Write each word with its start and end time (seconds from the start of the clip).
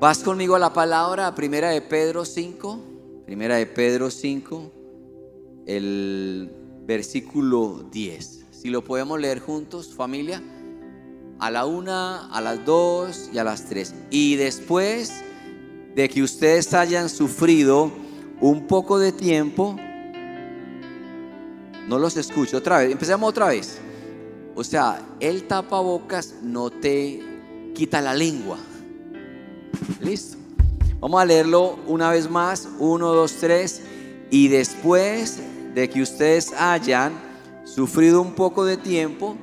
Vas 0.00 0.18
conmigo 0.18 0.56
a 0.56 0.58
la 0.58 0.72
palabra, 0.72 1.34
primera 1.34 1.70
de 1.70 1.80
Pedro 1.80 2.24
5, 2.24 2.78
primera 3.24 3.56
de 3.56 3.66
Pedro 3.66 4.10
5, 4.10 4.72
el 5.66 6.50
versículo 6.84 7.88
10. 7.92 8.44
Si 8.50 8.70
lo 8.70 8.82
podemos 8.82 9.20
leer 9.20 9.38
juntos, 9.38 9.94
familia, 9.94 10.42
a 11.38 11.50
la 11.50 11.64
una, 11.64 12.26
a 12.28 12.40
las 12.40 12.64
dos 12.64 13.30
y 13.32 13.38
a 13.38 13.44
las 13.44 13.66
tres. 13.66 13.94
Y 14.10 14.34
después 14.34 15.22
de 15.94 16.08
que 16.08 16.22
ustedes 16.22 16.74
hayan 16.74 17.08
sufrido 17.08 17.92
un 18.40 18.66
poco 18.66 18.98
de 18.98 19.12
tiempo, 19.12 19.76
no 21.88 21.98
los 22.00 22.16
escucho 22.16 22.58
otra 22.58 22.78
vez, 22.78 22.90
empecemos 22.90 23.28
otra 23.28 23.46
vez. 23.46 23.78
O 24.56 24.64
sea, 24.64 25.00
el 25.20 25.44
tapabocas 25.44 26.34
no 26.42 26.70
te 26.70 27.22
quita 27.74 28.00
la 28.00 28.12
lengua. 28.12 28.58
Listo. 30.00 30.36
Vamos 31.00 31.20
a 31.20 31.24
leerlo 31.24 31.78
una 31.86 32.10
vez 32.10 32.30
más. 32.30 32.68
Uno, 32.78 33.12
dos, 33.12 33.34
tres. 33.40 33.82
Y 34.30 34.48
después 34.48 35.38
de 35.74 35.90
que 35.90 36.02
ustedes 36.02 36.52
hayan 36.54 37.12
sufrido 37.64 38.22
un 38.22 38.34
poco 38.34 38.64
de 38.64 38.76
tiempo, 38.76 39.36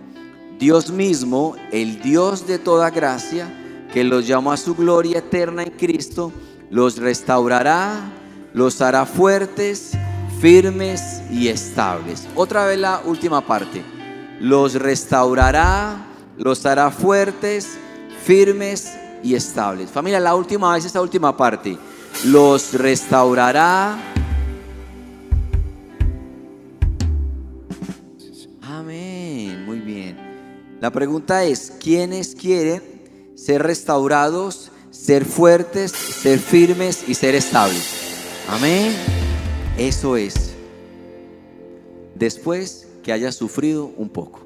Dios 0.58 0.92
mismo, 0.92 1.56
el 1.72 2.02
Dios 2.02 2.48
de 2.48 2.60
toda 2.60 2.90
gracia, 2.90 3.88
que 3.94 4.04
los 4.04 4.28
llamó 4.28 4.52
a 4.52 4.58
su 4.58 4.76
gloria 4.76 5.20
eterna 5.20 5.64
en 5.64 5.72
Cristo, 5.72 6.32
los 6.70 6.98
restaurará, 6.98 8.12
los 8.54 8.82
hará 8.82 9.06
fuertes, 9.06 9.92
firmes 10.40 11.22
y 11.30 11.48
estables. 11.48 12.28
Otra 12.36 12.66
vez 12.66 12.80
la 12.80 13.02
última 13.06 13.46
parte. 13.46 13.84
Los 14.40 14.74
restaurará, 14.74 16.08
los 16.38 16.66
hará 16.66 16.90
fuertes, 16.90 17.78
firmes 18.24 18.94
y 19.24 19.36
estables. 19.36 19.90
Familia, 19.90 20.20
la 20.20 20.36
última 20.36 20.74
vez, 20.74 20.86
esta 20.86 21.02
última 21.02 21.36
parte. 21.36 21.78
Los 22.26 22.74
restaurará. 22.74 23.98
Amén, 28.62 29.66
muy 29.66 29.80
bien. 29.80 30.18
La 30.80 30.92
pregunta 30.92 31.44
es, 31.44 31.72
¿quiénes 31.80 32.36
quieren 32.36 32.82
ser 33.36 33.64
restaurados, 33.64 34.72
ser 34.90 35.26
fuertes, 35.26 35.92
ser 35.92 36.40
firmes 36.40 37.08
y 37.08 37.14
ser 37.14 37.36
estables? 37.36 37.88
Amén. 38.50 38.94
Eso 39.78 40.18
es. 40.18 40.52
Después 42.16 42.88
que 43.04 43.12
haya 43.12 43.32
sufrido 43.32 43.92
un 43.98 44.10
poco. 44.10 44.42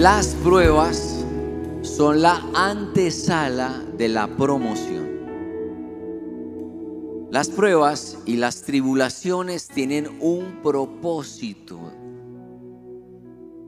Las 0.00 0.34
pruebas 0.36 1.26
son 1.82 2.22
la 2.22 2.42
antesala 2.54 3.84
de 3.98 4.08
la 4.08 4.34
promoción. 4.34 5.10
Las 7.30 7.50
pruebas 7.50 8.16
y 8.24 8.36
las 8.36 8.62
tribulaciones 8.62 9.68
tienen 9.68 10.08
un 10.20 10.62
propósito 10.62 11.92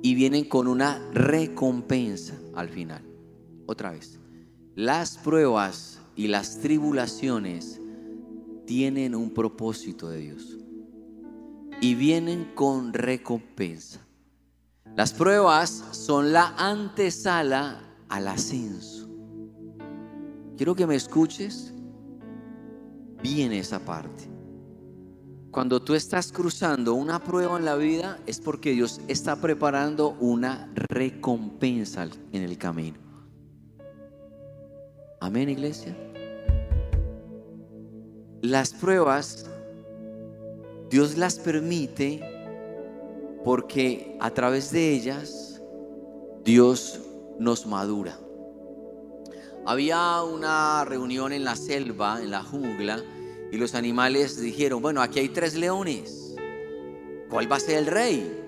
y 0.00 0.14
vienen 0.14 0.46
con 0.46 0.68
una 0.68 1.06
recompensa 1.12 2.40
al 2.54 2.70
final. 2.70 3.02
Otra 3.66 3.90
vez, 3.90 4.18
las 4.74 5.18
pruebas 5.18 6.00
y 6.16 6.28
las 6.28 6.60
tribulaciones 6.60 7.78
tienen 8.64 9.14
un 9.14 9.34
propósito 9.34 10.08
de 10.08 10.18
Dios 10.20 10.56
y 11.82 11.94
vienen 11.94 12.52
con 12.54 12.94
recompensa. 12.94 14.00
Las 14.96 15.12
pruebas 15.12 15.84
son 15.92 16.32
la 16.32 16.54
antesala 16.58 17.80
al 18.08 18.28
ascenso. 18.28 19.08
Quiero 20.56 20.74
que 20.74 20.86
me 20.86 20.94
escuches 20.94 21.72
bien 23.22 23.52
esa 23.52 23.78
parte. 23.78 24.28
Cuando 25.50 25.82
tú 25.82 25.94
estás 25.94 26.32
cruzando 26.32 26.94
una 26.94 27.22
prueba 27.22 27.58
en 27.58 27.64
la 27.64 27.74
vida 27.76 28.18
es 28.26 28.40
porque 28.40 28.72
Dios 28.72 29.00
está 29.08 29.36
preparando 29.36 30.16
una 30.20 30.70
recompensa 30.74 32.08
en 32.32 32.42
el 32.42 32.58
camino. 32.58 32.98
Amén, 35.20 35.48
iglesia. 35.48 35.96
Las 38.42 38.72
pruebas 38.72 39.46
Dios 40.92 41.16
las 41.16 41.38
permite 41.38 42.31
porque 43.44 44.16
a 44.20 44.30
través 44.30 44.70
de 44.70 44.90
ellas 44.92 45.60
Dios 46.44 47.00
nos 47.38 47.66
madura. 47.66 48.18
Había 49.64 50.22
una 50.22 50.84
reunión 50.84 51.32
en 51.32 51.44
la 51.44 51.54
selva, 51.54 52.20
en 52.20 52.30
la 52.30 52.42
jungla, 52.42 53.02
y 53.52 53.56
los 53.58 53.74
animales 53.74 54.40
dijeron, 54.40 54.82
bueno, 54.82 55.02
aquí 55.02 55.20
hay 55.20 55.28
tres 55.28 55.54
leones. 55.54 56.34
¿Cuál 57.30 57.50
va 57.50 57.56
a 57.56 57.60
ser 57.60 57.78
el 57.78 57.86
rey? 57.86 58.40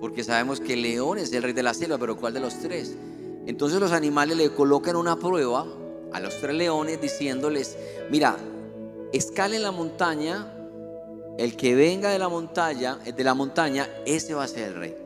Porque 0.00 0.24
sabemos 0.24 0.60
que 0.60 0.74
el 0.74 0.82
león 0.82 1.18
es 1.18 1.32
el 1.32 1.42
rey 1.42 1.52
de 1.52 1.62
la 1.62 1.74
selva, 1.74 1.98
pero 1.98 2.16
¿cuál 2.16 2.34
de 2.34 2.40
los 2.40 2.58
tres? 2.58 2.96
Entonces 3.46 3.78
los 3.78 3.92
animales 3.92 4.36
le 4.36 4.50
colocan 4.50 4.96
una 4.96 5.16
prueba 5.16 5.66
a 6.12 6.20
los 6.20 6.40
tres 6.40 6.54
leones 6.54 7.00
diciéndoles, 7.00 7.76
mira, 8.10 8.36
escalen 9.12 9.62
la 9.62 9.70
montaña, 9.70 10.52
el 11.38 11.56
que 11.56 11.76
venga 11.76 12.10
de 12.10 12.18
la 12.18 12.28
montaña, 12.28 12.96
de 12.96 13.24
la 13.24 13.32
montaña, 13.32 13.88
ese 14.04 14.34
va 14.34 14.42
a 14.42 14.48
ser 14.48 14.70
el 14.70 14.74
rey. 14.74 14.96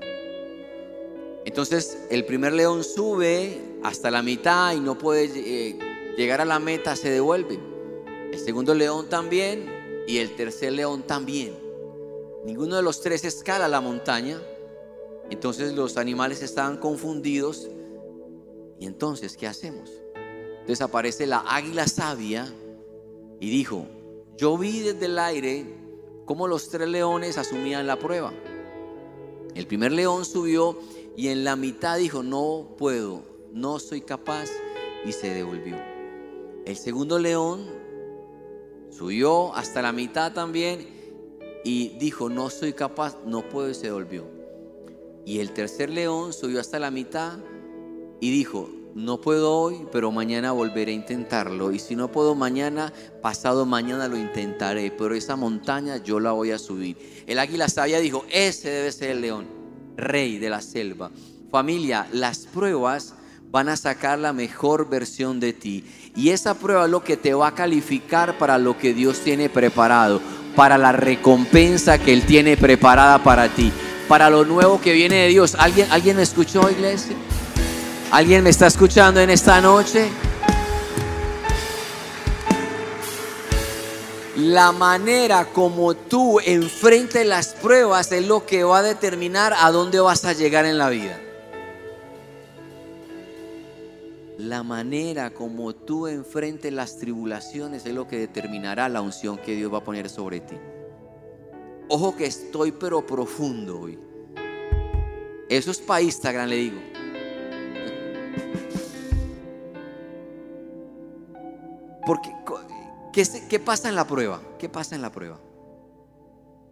Entonces 1.44 1.98
el 2.10 2.24
primer 2.24 2.54
león 2.54 2.82
sube 2.82 3.60
hasta 3.82 4.10
la 4.10 4.22
mitad 4.22 4.72
y 4.72 4.80
no 4.80 4.96
puede 4.96 5.24
eh, 5.34 5.78
llegar 6.16 6.40
a 6.40 6.46
la 6.46 6.58
meta, 6.58 6.96
se 6.96 7.10
devuelve. 7.10 7.60
El 8.32 8.38
segundo 8.38 8.74
león 8.74 9.10
también 9.10 9.70
y 10.06 10.18
el 10.18 10.34
tercer 10.34 10.72
león 10.72 11.02
también. 11.02 11.52
Ninguno 12.46 12.76
de 12.76 12.82
los 12.82 13.02
tres 13.02 13.24
escala 13.24 13.68
la 13.68 13.82
montaña. 13.82 14.40
Entonces 15.28 15.74
los 15.74 15.98
animales 15.98 16.40
estaban 16.40 16.78
confundidos. 16.78 17.68
Y 18.78 18.86
entonces, 18.86 19.36
¿qué 19.36 19.46
hacemos? 19.46 19.90
Entonces 20.60 20.80
aparece 20.80 21.26
la 21.26 21.40
águila 21.40 21.86
sabia 21.86 22.50
y 23.38 23.50
dijo, 23.50 23.86
yo 24.38 24.56
vi 24.56 24.80
desde 24.80 25.06
el 25.06 25.18
aire 25.18 25.81
cómo 26.24 26.48
los 26.48 26.68
tres 26.68 26.88
leones 26.88 27.38
asumían 27.38 27.86
la 27.86 27.98
prueba. 27.98 28.32
El 29.54 29.66
primer 29.66 29.92
león 29.92 30.24
subió 30.24 30.78
y 31.16 31.28
en 31.28 31.44
la 31.44 31.56
mitad 31.56 31.98
dijo, 31.98 32.22
no 32.22 32.74
puedo, 32.78 33.22
no 33.52 33.78
soy 33.78 34.00
capaz. 34.00 34.48
y 35.04 35.10
se 35.10 35.34
devolvió. 35.34 35.76
El 36.64 36.76
segundo 36.76 37.18
león 37.18 37.66
subió 38.90 39.52
hasta 39.52 39.82
la 39.82 39.90
mitad 39.90 40.32
también 40.32 40.86
y 41.64 41.88
dijo, 41.98 42.28
no 42.28 42.50
soy 42.50 42.72
capaz, 42.72 43.18
no 43.26 43.48
puedo 43.48 43.68
y 43.68 43.74
se 43.74 43.88
devolvió. 43.88 44.24
Y 45.24 45.40
el 45.40 45.50
tercer 45.50 45.90
león 45.90 46.32
subió 46.32 46.60
hasta 46.60 46.78
la 46.78 46.92
mitad 46.92 47.38
y 48.20 48.30
dijo, 48.30 48.70
no 48.94 49.20
puedo 49.20 49.56
hoy, 49.56 49.86
pero 49.90 50.12
mañana 50.12 50.52
volveré 50.52 50.92
a 50.92 50.94
intentarlo. 50.94 51.72
Y 51.72 51.78
si 51.78 51.96
no 51.96 52.12
puedo 52.12 52.34
mañana, 52.34 52.92
pasado 53.22 53.64
mañana 53.64 54.08
lo 54.08 54.16
intentaré. 54.16 54.90
Pero 54.90 55.14
esa 55.14 55.36
montaña 55.36 55.96
yo 55.98 56.20
la 56.20 56.32
voy 56.32 56.50
a 56.50 56.58
subir. 56.58 57.24
El 57.26 57.38
águila 57.38 57.68
sabia 57.68 58.00
dijo, 58.00 58.24
ese 58.30 58.68
debe 58.68 58.92
ser 58.92 59.10
el 59.10 59.20
león, 59.22 59.46
rey 59.96 60.38
de 60.38 60.50
la 60.50 60.60
selva. 60.60 61.10
Familia, 61.50 62.06
las 62.12 62.46
pruebas 62.46 63.14
van 63.50 63.68
a 63.68 63.76
sacar 63.76 64.18
la 64.18 64.32
mejor 64.32 64.88
versión 64.88 65.40
de 65.40 65.52
ti. 65.52 65.84
Y 66.16 66.30
esa 66.30 66.54
prueba 66.54 66.84
es 66.84 66.90
lo 66.90 67.04
que 67.04 67.16
te 67.16 67.34
va 67.34 67.48
a 67.48 67.54
calificar 67.54 68.38
para 68.38 68.58
lo 68.58 68.78
que 68.78 68.94
Dios 68.94 69.20
tiene 69.20 69.48
preparado, 69.48 70.20
para 70.56 70.78
la 70.78 70.92
recompensa 70.92 71.98
que 71.98 72.12
Él 72.12 72.24
tiene 72.24 72.56
preparada 72.56 73.22
para 73.22 73.48
ti, 73.48 73.72
para 74.08 74.30
lo 74.30 74.44
nuevo 74.44 74.80
que 74.80 74.92
viene 74.92 75.16
de 75.16 75.28
Dios. 75.28 75.54
¿Alguien, 75.58 75.86
¿alguien 75.90 76.16
me 76.16 76.22
escuchó, 76.22 76.70
iglesia? 76.70 77.16
¿Alguien 78.12 78.44
me 78.44 78.50
está 78.50 78.66
escuchando 78.66 79.20
en 79.20 79.30
esta 79.30 79.58
noche? 79.62 80.10
La 84.36 84.70
manera 84.70 85.46
como 85.46 85.94
tú 85.94 86.38
enfrentes 86.40 87.26
las 87.26 87.54
pruebas 87.54 88.12
es 88.12 88.26
lo 88.26 88.44
que 88.44 88.64
va 88.64 88.80
a 88.80 88.82
determinar 88.82 89.54
a 89.56 89.70
dónde 89.70 89.98
vas 89.98 90.26
a 90.26 90.34
llegar 90.34 90.66
en 90.66 90.76
la 90.76 90.90
vida. 90.90 91.18
La 94.36 94.62
manera 94.62 95.30
como 95.30 95.74
tú 95.74 96.06
enfrentes 96.06 96.70
las 96.70 96.98
tribulaciones 96.98 97.86
es 97.86 97.94
lo 97.94 98.06
que 98.08 98.18
determinará 98.18 98.90
la 98.90 99.00
unción 99.00 99.38
que 99.38 99.54
Dios 99.56 99.72
va 99.72 99.78
a 99.78 99.84
poner 99.84 100.10
sobre 100.10 100.40
ti. 100.40 100.56
Ojo 101.88 102.14
que 102.14 102.26
estoy 102.26 102.72
pero 102.72 103.06
profundo 103.06 103.80
hoy. 103.80 103.98
Eso 105.48 105.70
es 105.70 105.78
para 105.78 106.02
Instagram, 106.02 106.50
le 106.50 106.56
digo. 106.56 106.91
Porque, 112.04 112.34
¿qué, 113.12 113.24
¿qué, 113.48 113.60
pasa 113.60 113.88
en 113.88 113.94
la 113.94 114.06
prueba? 114.06 114.40
¿Qué 114.58 114.68
pasa 114.68 114.94
en 114.94 115.02
la 115.02 115.10
prueba? 115.10 115.38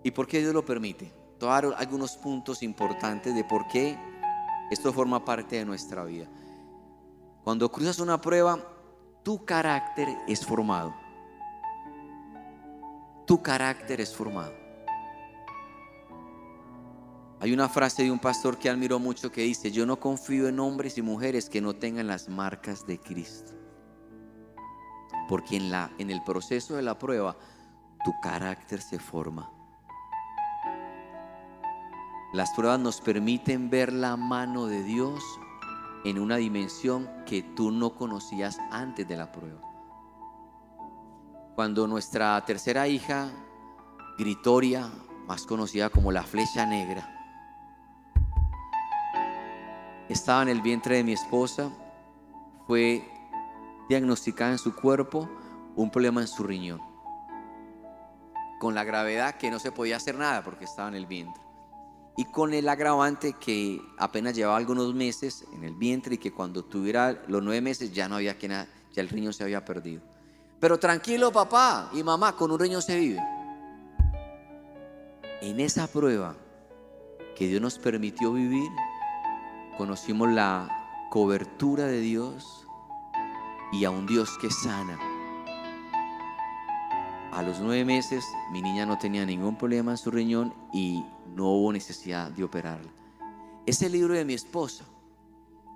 ¿Y 0.03 0.11
por 0.11 0.27
qué 0.27 0.41
Dios 0.41 0.53
lo 0.53 0.65
permite? 0.65 1.13
Tomar 1.39 1.75
algunos 1.77 2.17
puntos 2.17 2.63
importantes 2.63 3.35
de 3.35 3.45
por 3.45 3.67
qué 3.69 3.97
esto 4.71 4.93
forma 4.93 5.25
parte 5.25 5.57
de 5.57 5.65
nuestra 5.65 6.05
vida. 6.05 6.27
Cuando 7.45 7.71
cruzas 7.71 7.99
una 7.99 8.21
prueba, 8.21 8.59
tu 9.23 9.45
carácter 9.45 10.09
es 10.27 10.45
formado. 10.45 10.95
Tu 13.27 13.41
carácter 13.43 14.01
es 14.01 14.15
formado. 14.15 14.60
Hay 17.43 17.55
una 17.55 17.71
frase 17.71 18.03
de 18.03 18.11
un 18.11 18.19
pastor 18.19 18.59
que 18.59 18.69
admiro 18.69 18.99
mucho 18.99 19.33
que 19.33 19.41
dice, 19.41 19.71
yo 19.71 19.87
no 19.87 19.99
confío 19.99 20.47
en 20.47 20.61
hombres 20.61 20.99
y 20.99 21.03
mujeres 21.03 21.49
que 21.49 21.63
no 21.63 21.73
tengan 21.73 22.07
las 22.07 22.29
marcas 22.29 22.87
de 22.87 23.01
Cristo. 23.01 23.55
Porque 25.27 25.57
en, 25.57 25.71
la, 25.71 25.91
en 25.97 26.11
el 26.11 26.23
proceso 26.23 26.77
de 26.77 26.83
la 26.83 26.99
prueba, 26.99 27.39
tu 28.05 28.13
carácter 28.23 28.83
se 28.83 28.99
forma. 28.99 29.51
Las 32.35 32.51
pruebas 32.51 32.79
nos 32.79 33.01
permiten 33.01 33.71
ver 33.71 33.91
la 33.91 34.19
mano 34.19 34.67
de 34.67 34.83
Dios 34.83 35.25
en 36.05 36.19
una 36.19 36.37
dimensión 36.37 37.09
que 37.25 37.43
tú 37.43 37.71
no 37.71 37.95
conocías 37.95 38.59
antes 38.71 39.09
de 39.09 39.17
la 39.17 39.33
prueba. 39.33 39.63
Cuando 41.55 41.87
nuestra 41.87 42.45
tercera 42.45 42.87
hija, 42.87 43.31
Gritoria, 44.19 44.91
más 45.27 45.47
conocida 45.47 45.89
como 45.89 46.13
la 46.13 46.23
flecha 46.23 46.67
negra, 46.67 47.20
estaba 50.13 50.43
en 50.43 50.49
el 50.49 50.61
vientre 50.61 50.97
de 50.97 51.05
mi 51.05 51.13
esposa, 51.13 51.71
fue 52.67 53.09
diagnosticada 53.89 54.51
en 54.53 54.59
su 54.59 54.75
cuerpo 54.75 55.29
un 55.77 55.91
problema 55.91 56.21
en 56.21 56.27
su 56.27 56.43
riñón. 56.43 56.81
Con 58.59 58.75
la 58.75 58.83
gravedad 58.83 59.37
que 59.37 59.51
no 59.51 59.61
se 59.61 59.71
podía 59.71 59.97
hacer 59.97 60.17
nada 60.17 60.43
porque 60.43 60.65
estaba 60.65 60.89
en 60.89 60.97
el 60.97 61.07
vientre. 61.07 61.41
Y 62.17 62.25
con 62.25 62.53
el 62.53 62.69
agravante 62.69 63.35
que 63.35 63.81
apenas 63.99 64.35
llevaba 64.35 64.57
algunos 64.57 64.93
meses 64.95 65.47
en 65.55 65.63
el 65.63 65.75
vientre 65.75 66.17
y 66.17 66.19
que 66.19 66.33
cuando 66.33 66.65
tuviera 66.65 67.23
los 67.29 67.43
nueve 67.43 67.61
meses 67.61 67.93
ya 67.93 68.09
no 68.09 68.17
había 68.17 68.37
nada, 68.49 68.67
ya 68.93 69.01
el 69.03 69.09
riñón 69.09 69.33
se 69.33 69.45
había 69.45 69.65
perdido. 69.65 70.03
Pero 70.59 70.79
tranquilo 70.79 71.33
papá 71.33 71.89
y 71.95 72.03
mamá, 72.03 72.37
con 72.37 72.51
un 72.51 72.59
riñón 72.59 72.83
se 72.83 72.99
vive. 72.99 73.21
En 75.41 75.61
esa 75.61 75.87
prueba 75.87 76.35
que 77.37 77.47
Dios 77.47 77.63
nos 77.63 77.79
permitió 77.79 78.33
vivir, 78.33 78.71
conocimos 79.81 80.29
la 80.29 81.09
cobertura 81.09 81.87
de 81.87 82.01
Dios 82.01 82.67
y 83.73 83.87
a 83.87 83.91
un 83.91 84.07
Dios 84.07 84.37
que 84.37 84.51
sana. 84.51 84.99
A 87.33 87.43
los 87.43 87.61
nueve 87.61 87.87
meses 87.87 88.23
mi 88.53 88.61
niña 88.61 88.85
no 88.85 88.99
tenía 88.99 89.25
ningún 89.25 89.57
problema 89.57 89.93
en 89.93 89.97
su 89.97 90.11
riñón 90.11 90.53
y 90.71 91.03
no 91.35 91.47
hubo 91.53 91.73
necesidad 91.73 92.31
de 92.31 92.45
operarla. 92.45 92.91
Ese 93.65 93.89
libro 93.89 94.13
de 94.13 94.27
mi 94.27 94.35
esposa, 94.35 94.85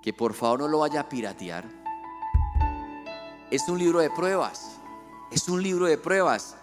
que 0.03 0.13
por 0.13 0.35
favor 0.35 0.61
no 0.61 0.69
lo 0.69 0.81
vaya 0.81 1.01
a 1.01 1.09
piratear, 1.09 1.65
es 3.51 3.67
un 3.71 3.79
libro 3.79 4.01
de 4.01 4.11
pruebas. 4.11 4.81
Es 5.33 5.49
un 5.49 5.63
libro 5.63 5.87
de 5.87 5.97
pruebas. 5.97 6.59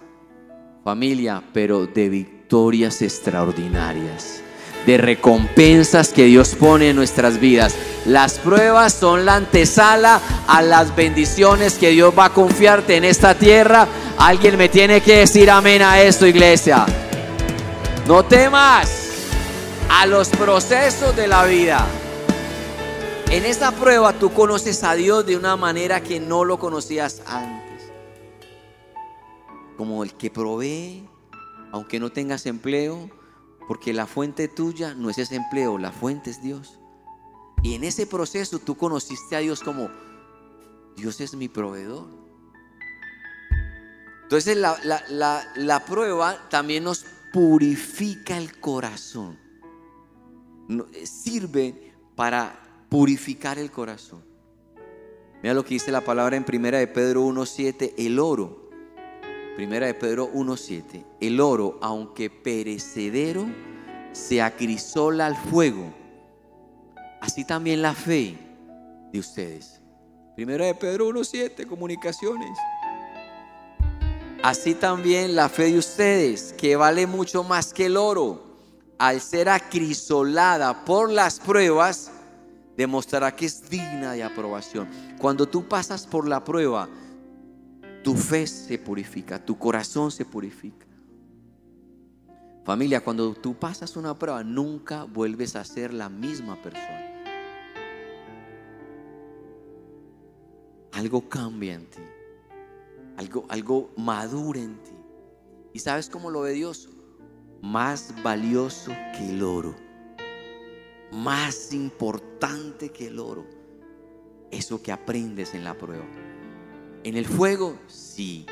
Familia, 0.84 1.42
pero 1.52 1.88
de 1.88 2.08
victorias 2.08 3.02
extraordinarias 3.02 4.44
de 4.86 4.98
recompensas 4.98 6.10
que 6.10 6.26
Dios 6.26 6.56
pone 6.56 6.90
en 6.90 6.96
nuestras 6.96 7.40
vidas. 7.40 7.76
Las 8.06 8.40
pruebas 8.40 8.94
son 8.94 9.26
la 9.26 9.36
antesala 9.36 10.20
a 10.48 10.62
las 10.62 10.96
bendiciones 10.96 11.76
que 11.76 11.90
Dios 11.90 12.14
va 12.18 12.26
a 12.26 12.34
confiarte 12.34 12.96
en 12.96 13.04
esta 13.04 13.36
tierra. 13.36 13.88
Alguien 14.18 14.58
me 14.58 14.70
tiene 14.70 15.02
que 15.02 15.18
decir 15.18 15.50
amén 15.50 15.82
a 15.82 16.02
esto, 16.02 16.26
iglesia. 16.26 16.86
No 18.08 18.24
temas 18.26 18.90
a 19.90 20.06
los 20.06 20.30
procesos 20.30 21.16
de 21.16 21.28
la 21.28 21.46
vida. 21.46 21.86
En 23.30 23.46
esta 23.46 23.72
prueba 23.72 24.14
tú 24.14 24.34
conoces 24.34 24.84
a 24.84 24.96
Dios 24.96 25.26
de 25.26 25.38
una 25.38 25.56
manera 25.56 26.02
que 26.02 26.20
no 26.20 26.44
lo 26.44 26.58
conocías 26.60 27.22
antes. 27.26 27.92
Como 29.78 30.04
el 30.04 30.14
que 30.16 30.30
provee, 30.30 31.08
aunque 31.72 32.00
no 32.00 32.12
tengas 32.12 32.46
empleo, 32.46 33.10
porque 33.72 33.94
la 33.94 34.06
fuente 34.06 34.50
tuya 34.50 34.96
no 34.96 35.10
es 35.10 35.18
ese 35.18 35.38
empleo, 35.38 35.78
la 35.78 35.94
fuente 35.94 36.30
es 36.30 36.44
Dios. 36.44 36.78
Y 37.64 37.74
en 37.74 37.86
ese 37.86 38.06
proceso 38.06 38.60
tú 38.60 38.76
conociste 38.76 39.38
a 39.38 39.40
Dios 39.40 39.62
como, 39.62 39.90
Dios 40.98 41.22
es 41.22 41.36
mi 41.36 41.48
proveedor. 41.48 42.10
Entonces 44.24 44.58
la, 44.58 45.86
prueba 45.88 46.50
también 46.50 46.84
nos 46.84 47.06
purifica 47.32 48.38
el 48.38 48.60
corazón. 48.60 49.40
Sirve 51.06 51.94
para 52.18 52.86
purificar 52.90 53.58
el 53.58 53.72
corazón. 53.72 54.22
Mira 55.42 55.54
lo 55.54 55.64
que 55.64 55.76
dice 55.76 55.94
la 55.94 56.02
palabra 56.02 56.36
en 56.36 56.44
primera 56.44 56.78
de 56.78 56.88
Pedro 56.88 57.26
1.7, 57.26 57.94
el 57.98 58.20
oro 58.20 58.61
Primera 59.56 59.86
de 59.86 59.94
Pedro 59.94 60.32
1.7. 60.32 61.06
El 61.20 61.40
oro, 61.42 61.78
aunque 61.82 62.30
perecedero, 62.30 63.46
se 64.14 64.42
acrisola 64.42 65.26
al 65.26 65.36
fuego. 65.36 65.94
Así 67.20 67.46
también 67.46 67.82
la 67.82 67.94
fe 67.94 68.38
de 69.12 69.20
ustedes. 69.20 69.82
Primera 70.36 70.66
de 70.66 70.76
Pedro 70.76 71.10
1.7, 71.10 71.68
comunicaciones. 71.68 72.58
Así 74.42 74.74
también 74.74 75.36
la 75.36 75.50
fe 75.50 75.72
de 75.72 75.78
ustedes, 75.78 76.54
que 76.54 76.76
vale 76.76 77.06
mucho 77.06 77.44
más 77.44 77.74
que 77.74 77.86
el 77.86 77.98
oro, 77.98 78.56
al 78.98 79.22
ser 79.22 79.50
acrisolada 79.50 80.86
por 80.86 81.12
las 81.12 81.40
pruebas, 81.40 82.12
demostrará 82.76 83.36
que 83.36 83.46
es 83.46 83.70
digna 83.70 84.14
de 84.14 84.24
aprobación. 84.24 84.90
Cuando 85.20 85.48
tú 85.48 85.68
pasas 85.68 86.08
por 86.08 86.28
la 86.28 86.44
prueba, 86.44 86.90
tu 88.04 88.16
fe 88.16 88.48
se 88.48 88.78
purifica, 88.78 89.44
tu 89.44 89.58
corazón 89.58 90.12
se 90.12 90.26
purifica. 90.26 90.86
Familia, 92.64 93.04
cuando 93.04 93.34
tú 93.34 93.56
pasas 93.56 93.96
una 93.96 94.18
prueba, 94.18 94.44
nunca 94.44 95.04
vuelves 95.04 95.56
a 95.56 95.64
ser 95.64 95.94
la 95.94 96.10
misma 96.10 96.62
persona. 96.62 97.08
Algo 100.92 101.28
cambia 101.28 101.74
en 101.74 101.90
ti. 101.90 102.02
Algo, 103.18 103.46
algo 103.50 103.92
madura 103.98 104.60
en 104.60 104.82
ti. 104.84 104.92
¿Y 105.74 105.80
sabes 105.80 106.10
cómo 106.10 106.30
lo 106.30 106.42
ve 106.42 106.52
Dios? 106.54 106.90
Más 107.62 108.14
valioso 108.24 108.92
que 109.18 109.30
el 109.30 109.44
oro. 109.44 109.76
Más 111.12 111.74
importante 111.74 112.90
que 112.90 113.08
el 113.08 113.20
oro. 113.20 113.46
eso 114.52 114.84
que 114.84 114.92
aprendes 114.92 115.54
en 115.54 115.64
la 115.64 115.78
prueba. 115.78 116.06
En 117.04 117.16
el 117.18 117.26
fuego, 117.26 117.80
sí, 117.88 118.46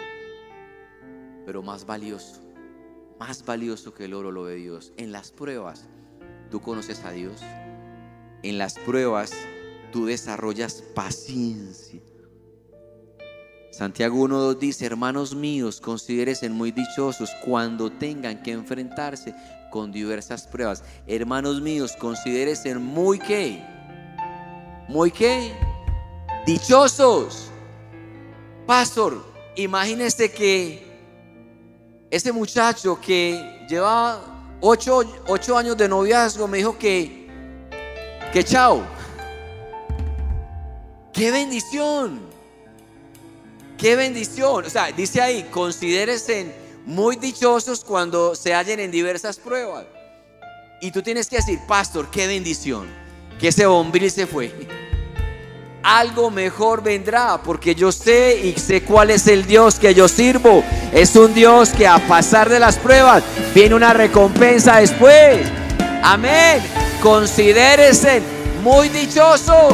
pero 1.45 1.61
más 1.61 1.85
valioso, 1.85 2.41
más 3.19 3.45
valioso 3.45 3.93
que 3.93 4.05
el 4.05 4.13
oro 4.13 4.31
lo 4.31 4.43
ve 4.43 4.55
Dios. 4.55 4.91
En 4.97 5.11
las 5.11 5.31
pruebas, 5.31 5.85
tú 6.49 6.59
conoces 6.59 7.03
a 7.05 7.11
Dios. 7.11 7.41
En 8.41 8.57
las 8.57 8.73
pruebas, 8.79 9.33
tú 9.91 10.07
desarrollas 10.07 10.81
paciencia. 10.95 12.01
Santiago 13.71 14.27
1.2 14.27 14.57
dice, 14.57 14.85
hermanos 14.87 15.35
míos, 15.35 15.79
considérense 15.79 16.49
muy 16.49 16.71
dichosos 16.71 17.29
cuando 17.45 17.91
tengan 17.91 18.41
que 18.41 18.51
enfrentarse 18.51 19.35
con 19.69 19.91
diversas 19.91 20.47
pruebas. 20.47 20.83
Hermanos 21.05 21.61
míos, 21.61 21.95
considérense 21.99 22.73
muy 22.75 23.19
qué, 23.19 23.63
muy 24.87 25.11
qué, 25.11 25.53
dichosos. 26.47 27.51
Pastor, 28.69 29.25
imagínese 29.55 30.31
que 30.31 30.85
ese 32.11 32.31
muchacho 32.31 33.01
que 33.01 33.65
llevaba 33.67 34.21
ocho, 34.61 35.01
ocho 35.27 35.57
años 35.57 35.75
de 35.75 35.89
noviazgo 35.89 36.47
me 36.47 36.59
dijo 36.59 36.77
que, 36.77 37.27
que 38.31 38.43
chao. 38.43 38.83
¡Qué 41.11 41.31
bendición! 41.31 42.21
¡Qué 43.75 43.95
bendición! 43.95 44.63
O 44.63 44.69
sea, 44.69 44.91
dice 44.91 45.19
ahí, 45.19 45.49
considérense 45.49 46.53
muy 46.85 47.15
dichosos 47.15 47.83
cuando 47.83 48.35
se 48.35 48.53
hallen 48.53 48.79
en 48.79 48.91
diversas 48.91 49.37
pruebas. 49.37 49.87
Y 50.79 50.91
tú 50.91 51.01
tienes 51.01 51.27
que 51.27 51.37
decir, 51.37 51.57
pastor, 51.67 52.11
qué 52.11 52.27
bendición, 52.27 52.87
que 53.39 53.47
ese 53.47 53.65
bombril 53.65 54.11
se 54.11 54.27
fue. 54.27 54.78
Algo 55.81 56.29
mejor 56.29 56.83
vendrá, 56.83 57.41
porque 57.41 57.73
yo 57.73 57.91
sé 57.91 58.37
y 58.43 58.59
sé 58.59 58.83
cuál 58.83 59.11
es 59.11 59.27
el 59.27 59.45
Dios 59.45 59.79
que 59.79 59.93
yo 59.93 60.07
sirvo. 60.07 60.63
Es 60.91 61.15
un 61.15 61.33
Dios 61.33 61.69
que 61.69 61.87
a 61.87 61.99
pasar 62.07 62.49
de 62.49 62.59
las 62.59 62.77
pruebas 62.77 63.23
viene 63.55 63.75
una 63.75 63.93
recompensa 63.93 64.77
después. 64.77 65.47
Amén. 66.03 66.61
Considérense 67.01 68.21
muy 68.61 68.89
dichosos. 68.89 69.73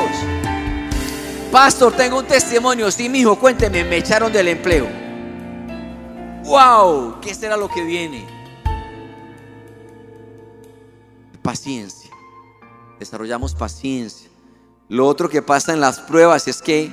Pastor, 1.52 1.94
tengo 1.94 2.20
un 2.20 2.26
testimonio. 2.26 2.92
Sí, 2.92 3.10
mi 3.10 3.20
hijo, 3.22 3.40
cuénteme, 3.40 3.84
me 3.84 3.98
echaron 3.98 4.32
del 4.32 4.50
empleo. 4.50 4.88
Wow, 6.44 7.20
¿qué 7.22 7.34
será 7.34 7.58
lo 7.58 7.68
que 7.68 7.82
viene? 7.84 8.28
Paciencia. 11.42 12.12
Desarrollamos 13.00 13.56
paciencia. 13.56 14.25
Lo 14.88 15.08
otro 15.08 15.30
que 15.30 15.42
pasa 15.42 15.74
en 15.74 15.80
las 15.80 16.00
pruebas 16.00 16.48
es 16.48 16.62
que 16.62 16.92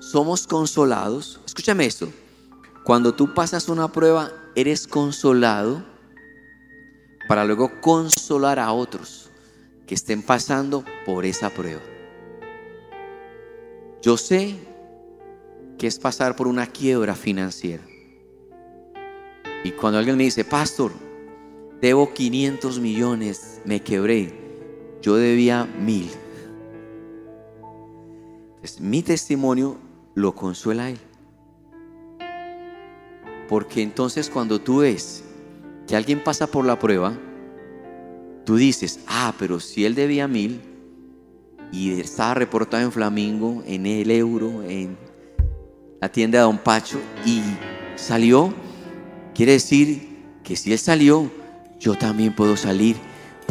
somos 0.00 0.46
consolados. 0.46 1.40
Escúchame 1.46 1.86
esto. 1.86 2.08
Cuando 2.84 3.14
tú 3.14 3.32
pasas 3.32 3.68
una 3.68 3.90
prueba, 3.90 4.30
eres 4.54 4.86
consolado 4.86 5.82
para 7.28 7.44
luego 7.44 7.80
consolar 7.80 8.58
a 8.58 8.72
otros 8.72 9.30
que 9.86 9.94
estén 9.94 10.22
pasando 10.22 10.84
por 11.06 11.24
esa 11.24 11.48
prueba. 11.48 11.80
Yo 14.02 14.16
sé 14.16 14.56
que 15.78 15.86
es 15.86 15.98
pasar 15.98 16.36
por 16.36 16.46
una 16.46 16.66
quiebra 16.66 17.14
financiera. 17.14 17.84
Y 19.64 19.70
cuando 19.70 19.98
alguien 19.98 20.16
me 20.16 20.24
dice, 20.24 20.44
pastor, 20.44 20.92
debo 21.80 22.12
500 22.12 22.80
millones, 22.80 23.60
me 23.64 23.80
quebré, 23.80 24.34
yo 25.00 25.14
debía 25.16 25.64
mil. 25.64 26.10
Mi 28.80 29.02
testimonio 29.02 29.76
lo 30.14 30.34
consuela 30.34 30.90
él. 30.90 30.98
Porque 33.48 33.82
entonces 33.82 34.30
cuando 34.30 34.60
tú 34.60 34.78
ves 34.78 35.24
que 35.86 35.96
alguien 35.96 36.22
pasa 36.22 36.46
por 36.46 36.64
la 36.64 36.78
prueba, 36.78 37.18
tú 38.44 38.56
dices, 38.56 39.00
ah, 39.06 39.34
pero 39.38 39.60
si 39.60 39.84
él 39.84 39.94
debía 39.94 40.28
mil 40.28 40.60
y 41.72 42.00
estaba 42.00 42.34
reportado 42.34 42.82
en 42.82 42.92
Flamingo, 42.92 43.62
en 43.66 43.86
el 43.86 44.10
euro, 44.10 44.62
en 44.62 44.96
la 46.00 46.10
tienda 46.10 46.38
de 46.38 46.44
Don 46.44 46.58
Pacho 46.58 46.98
y 47.24 47.42
salió, 47.96 48.52
quiere 49.34 49.52
decir 49.52 50.18
que 50.42 50.56
si 50.56 50.72
él 50.72 50.78
salió, 50.78 51.30
yo 51.78 51.96
también 51.96 52.34
puedo 52.34 52.56
salir. 52.56 52.96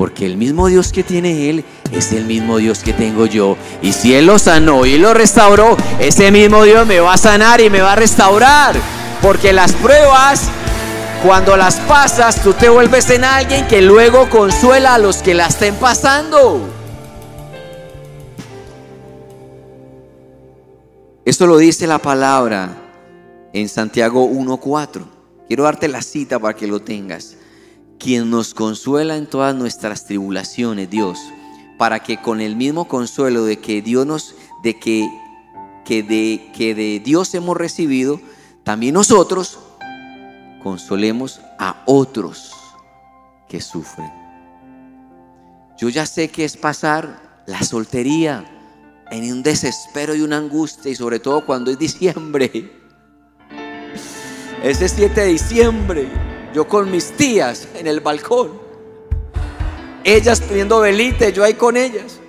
Porque 0.02 0.26
el 0.26 0.36
mismo 0.36 0.66
Dios 0.66 0.92
que 0.92 1.04
tiene 1.04 1.48
Él 1.52 1.64
es 1.92 2.12
el 2.12 2.26
mismo 2.26 2.58
Dios 2.58 2.80
que 2.80 2.92
tengo 2.92 3.28
yo. 3.28 3.56
Y 3.84 3.94
si 3.94 4.16
Él 4.16 4.26
lo 4.26 4.40
sanó 4.40 4.88
y 4.88 4.98
lo 4.98 5.14
restauró, 5.14 5.78
ese 6.00 6.32
mismo 6.32 6.64
Dios 6.64 6.88
me 6.88 7.00
va 7.00 7.14
a 7.14 7.18
sanar 7.18 7.62
y 7.62 7.70
me 7.70 7.82
va 7.82 7.92
a 7.92 7.96
restaurar. 7.96 8.76
Porque 9.22 9.54
las 9.54 9.74
pruebas, 9.74 10.50
cuando 11.24 11.56
las 11.56 11.76
pasas, 11.82 12.42
tú 12.42 12.54
te 12.54 12.68
vuelves 12.68 13.12
en 13.12 13.24
alguien 13.24 13.68
que 13.68 13.84
luego 13.84 14.28
consuela 14.28 14.96
a 14.96 14.98
los 14.98 15.18
que 15.18 15.36
la 15.36 15.46
estén 15.46 15.76
pasando. 15.76 16.68
Esto 21.24 21.46
lo 21.46 21.58
dice 21.60 21.86
la 21.86 22.00
palabra 22.00 22.76
en 23.54 23.70
Santiago 23.70 24.28
1.4. 24.28 25.04
Quiero 25.48 25.66
darte 25.66 25.88
la 25.88 26.02
cita 26.02 26.40
para 26.40 26.56
que 26.56 26.66
lo 26.66 26.80
tengas. 26.80 27.36
Quien 28.02 28.32
nos 28.32 28.56
consuela 28.56 29.16
en 29.16 29.28
todas 29.28 29.54
nuestras 29.54 30.06
tribulaciones, 30.06 30.90
Dios, 30.90 31.20
para 31.78 32.00
que 32.00 32.20
con 32.20 32.42
el 32.42 32.56
mismo 32.56 32.88
consuelo 32.88 33.46
de 33.46 33.60
que 33.60 33.84
Dios 33.84 34.08
nos, 34.08 34.34
de 34.64 34.80
que, 34.80 35.08
que 35.86 36.02
de, 36.02 36.52
que 36.52 36.74
de 36.74 37.00
Dios 37.00 37.36
hemos 37.36 37.56
recibido, 37.56 38.20
también 38.64 38.96
nosotros 38.96 39.60
consolemos 40.64 41.42
a 41.60 41.84
otros 41.86 42.52
que 43.48 43.62
sufren. 43.62 44.12
Yo 45.78 45.90
ya 45.90 46.08
sé 46.08 46.30
que 46.30 46.44
es 46.44 46.58
pasar 46.58 47.44
la 47.46 47.62
soltería 47.62 48.46
en 49.12 49.32
un 49.32 49.44
desespero 49.44 50.16
y 50.16 50.22
una 50.22 50.38
angustia, 50.38 50.92
y 50.92 50.96
sobre 50.96 51.20
todo 51.20 51.46
cuando 51.46 51.70
es 51.70 51.78
diciembre. 51.78 52.80
Ese 54.64 54.90
7 54.90 55.22
de 55.22 55.28
diciembre, 55.28 56.31
yo 56.54 56.68
con 56.68 56.92
mis 56.92 57.12
tías 57.12 57.68
en 57.76 57.88
el 57.88 58.00
balcón, 58.00 58.52
ellas 60.04 60.42
pidiendo 60.42 60.80
velita, 60.80 61.30
yo 61.30 61.44
ahí 61.44 61.54
con 61.54 61.78
ellas, 61.78 62.20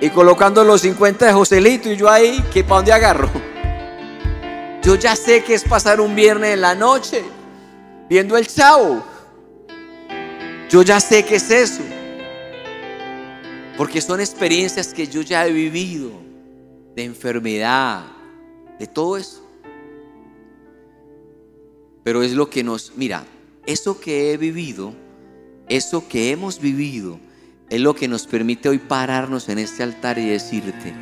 y 0.00 0.10
colocando 0.10 0.62
los 0.64 0.82
50 0.82 1.26
de 1.26 1.32
Joselito, 1.32 1.90
y 1.90 1.96
yo 1.96 2.10
ahí, 2.10 2.42
que 2.52 2.62
para 2.62 2.76
dónde 2.76 2.92
agarro. 2.92 3.30
Yo 4.82 4.94
ya 4.94 5.16
sé 5.16 5.42
que 5.42 5.54
es 5.54 5.64
pasar 5.64 6.00
un 6.00 6.14
viernes 6.14 6.54
en 6.54 6.60
la 6.60 6.74
noche 6.74 7.24
viendo 8.08 8.36
el 8.36 8.46
chavo. 8.46 9.02
Yo 10.68 10.82
ya 10.82 11.00
sé 11.00 11.24
que 11.24 11.36
es 11.36 11.50
eso. 11.50 11.82
Porque 13.76 14.00
son 14.00 14.20
experiencias 14.20 14.94
que 14.94 15.06
yo 15.06 15.22
ya 15.22 15.46
he 15.46 15.52
vivido 15.52 16.10
de 16.94 17.04
enfermedad, 17.04 18.04
de 18.78 18.86
todo 18.86 19.16
eso. 19.16 19.45
Pero 22.06 22.22
es 22.22 22.34
lo 22.34 22.48
que 22.48 22.62
nos, 22.62 22.92
mira, 22.94 23.24
eso 23.66 23.98
que 23.98 24.32
he 24.32 24.36
vivido, 24.36 24.94
eso 25.68 26.06
que 26.06 26.30
hemos 26.30 26.60
vivido, 26.60 27.18
es 27.68 27.80
lo 27.80 27.96
que 27.96 28.06
nos 28.06 28.28
permite 28.28 28.68
hoy 28.68 28.78
pararnos 28.78 29.48
en 29.48 29.58
este 29.58 29.82
altar 29.82 30.16
y 30.16 30.28
decirte, 30.28 30.94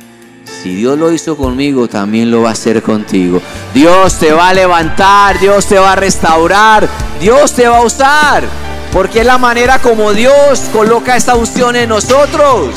si 0.63 0.73
Dios 0.73 0.97
lo 0.97 1.11
hizo 1.11 1.37
conmigo, 1.37 1.87
también 1.87 2.31
lo 2.31 2.41
va 2.41 2.49
a 2.49 2.53
hacer 2.53 2.81
contigo. 2.81 3.39
Dios 3.71 4.17
te 4.17 4.31
va 4.31 4.49
a 4.49 4.53
levantar, 4.55 5.39
Dios 5.39 5.67
te 5.67 5.77
va 5.77 5.91
a 5.91 5.95
restaurar, 5.95 6.89
Dios 7.21 7.53
te 7.53 7.67
va 7.67 7.77
a 7.77 7.85
usar. 7.85 8.43
Porque 8.91 9.19
es 9.19 9.27
la 9.27 9.37
manera 9.37 9.79
como 9.83 10.11
Dios 10.11 10.61
coloca 10.73 11.15
esta 11.15 11.35
unción 11.35 11.75
en 11.75 11.89
nosotros. 11.89 12.73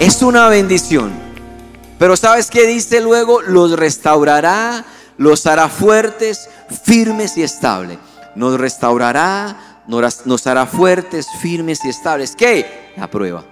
Es 0.00 0.22
una 0.22 0.48
bendición. 0.48 1.12
Pero 1.98 2.16
¿sabes 2.16 2.50
qué 2.50 2.66
dice 2.66 3.02
luego? 3.02 3.42
Los 3.42 3.72
restaurará, 3.72 4.86
los 5.18 5.46
hará 5.46 5.68
fuertes, 5.68 6.48
firmes 6.68 7.36
y 7.36 7.42
estables. 7.42 7.98
Nos 8.34 8.58
restaurará, 8.58 9.82
nos 9.86 10.46
hará 10.46 10.66
fuertes, 10.66 11.26
firmes 11.40 11.84
y 11.84 11.88
estables. 11.88 12.34
¿Qué? 12.36 12.92
La 12.96 13.08
prueba. 13.08 13.44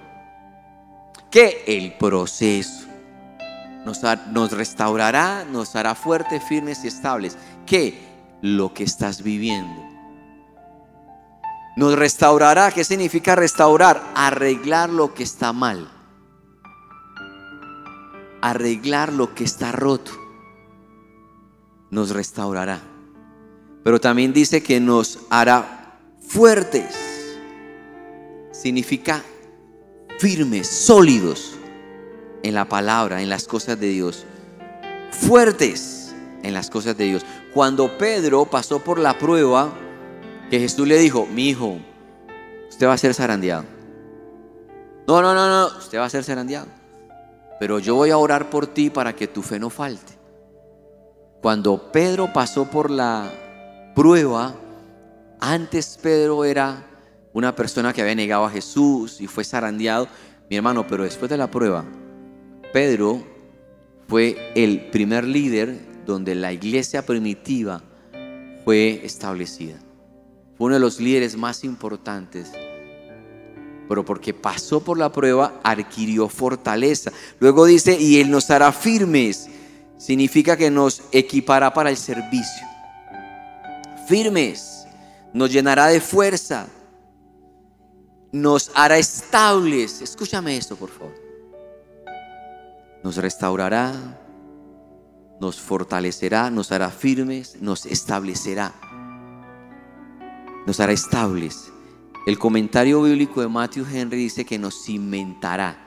¿Qué? 1.29 1.63
El 1.67 1.93
proceso 1.97 2.85
nos, 3.85 4.51
restaurará, 4.51 5.45
nos 5.45 5.75
hará 5.75 5.95
fuertes, 5.95 6.43
firmes 6.43 6.83
y 6.83 6.87
estables. 6.87 7.37
¿Qué? 7.65 8.03
Lo 8.41 8.73
que 8.73 8.83
estás 8.83 9.21
viviendo. 9.21 9.83
Nos 11.77 11.95
restaurará, 11.95 12.71
¿qué 12.71 12.83
significa 12.83 13.35
restaurar? 13.35 14.01
Arreglar 14.15 14.89
lo 14.89 15.13
que 15.13 15.23
está 15.23 15.53
mal. 15.53 15.91
Arreglar 18.41 19.13
lo 19.13 19.35
que 19.35 19.43
está 19.43 19.71
roto. 19.71 20.11
Nos 21.91 22.09
restaurará. 22.09 22.94
Pero 23.85 24.01
también 24.01 24.33
dice 24.33 24.63
que 24.63 24.79
nos 24.79 25.19
hará 25.29 25.99
fuertes. 26.19 27.37
Significa 28.49 29.21
firmes, 30.17 30.67
sólidos 30.67 31.51
en 32.41 32.55
la 32.55 32.67
palabra, 32.67 33.21
en 33.21 33.29
las 33.29 33.45
cosas 33.45 33.79
de 33.79 33.89
Dios. 33.89 34.25
Fuertes 35.11 36.15
en 36.41 36.55
las 36.55 36.71
cosas 36.71 36.97
de 36.97 37.03
Dios. 37.03 37.23
Cuando 37.53 37.95
Pedro 37.99 38.45
pasó 38.45 38.79
por 38.79 38.97
la 38.97 39.19
prueba, 39.19 39.71
que 40.49 40.59
Jesús 40.59 40.87
le 40.87 40.97
dijo, 40.97 41.27
mi 41.27 41.49
hijo, 41.49 41.77
usted 42.67 42.87
va 42.87 42.93
a 42.93 42.97
ser 42.97 43.13
zarandeado. 43.13 43.65
No, 45.07 45.21
no, 45.21 45.35
no, 45.35 45.47
no, 45.47 45.77
usted 45.77 45.99
va 45.99 46.05
a 46.05 46.09
ser 46.09 46.23
zarandeado. 46.23 46.69
Pero 47.59 47.77
yo 47.77 47.93
voy 47.93 48.09
a 48.09 48.17
orar 48.17 48.49
por 48.49 48.65
ti 48.65 48.89
para 48.89 49.15
que 49.15 49.27
tu 49.27 49.43
fe 49.43 49.59
no 49.59 49.69
falte. 49.69 50.13
Cuando 51.39 51.91
Pedro 51.91 52.33
pasó 52.33 52.65
por 52.65 52.89
la 52.89 53.31
prueba, 53.95 54.55
antes 55.39 55.97
Pedro 56.01 56.45
era 56.45 56.85
una 57.33 57.55
persona 57.55 57.93
que 57.93 58.01
había 58.01 58.15
negado 58.15 58.45
a 58.45 58.51
Jesús 58.51 59.19
y 59.19 59.27
fue 59.27 59.43
zarandeado, 59.43 60.07
mi 60.49 60.57
hermano, 60.57 60.85
pero 60.85 61.03
después 61.03 61.29
de 61.29 61.37
la 61.37 61.49
prueba, 61.49 61.85
Pedro 62.71 63.23
fue 64.07 64.51
el 64.55 64.91
primer 64.91 65.23
líder 65.23 66.03
donde 66.05 66.35
la 66.35 66.53
iglesia 66.53 67.05
primitiva 67.05 67.81
fue 68.63 69.01
establecida. 69.03 69.77
Fue 70.57 70.67
uno 70.67 70.75
de 70.75 70.81
los 70.81 70.99
líderes 70.99 71.35
más 71.35 71.63
importantes 71.63 72.51
pero 73.87 74.03
porque 74.03 74.33
pasó 74.33 74.79
por 74.79 74.97
la 74.97 75.11
prueba, 75.11 75.59
adquirió 75.63 76.27
fortaleza. 76.27 77.11
Luego 77.39 77.65
dice, 77.65 77.99
y 77.99 78.19
Él 78.19 78.31
nos 78.31 78.49
hará 78.49 78.71
firmes. 78.71 79.47
Significa 79.97 80.57
que 80.57 80.71
nos 80.71 81.03
equipará 81.11 81.73
para 81.73 81.89
el 81.89 81.97
servicio. 81.97 82.64
Firmes. 84.07 84.85
Nos 85.33 85.51
llenará 85.51 85.87
de 85.87 85.99
fuerza. 85.99 86.67
Nos 88.31 88.71
hará 88.73 88.97
estables. 88.97 90.01
Escúchame 90.01 90.57
esto, 90.57 90.75
por 90.75 90.89
favor. 90.89 91.13
Nos 93.03 93.17
restaurará. 93.17 93.93
Nos 95.39 95.59
fortalecerá. 95.59 96.49
Nos 96.49 96.71
hará 96.71 96.89
firmes. 96.89 97.57
Nos 97.61 97.85
establecerá. 97.85 98.73
Nos 100.65 100.79
hará 100.79 100.93
estables. 100.93 101.71
El 102.25 102.39
comentario 102.39 103.03
bíblico 103.03 103.41
de 103.41 103.47
Matthew 103.47 103.85
Henry 103.91 104.17
dice 104.17 104.45
que 104.45 104.57
nos 104.57 104.83
cimentará. 104.83 105.77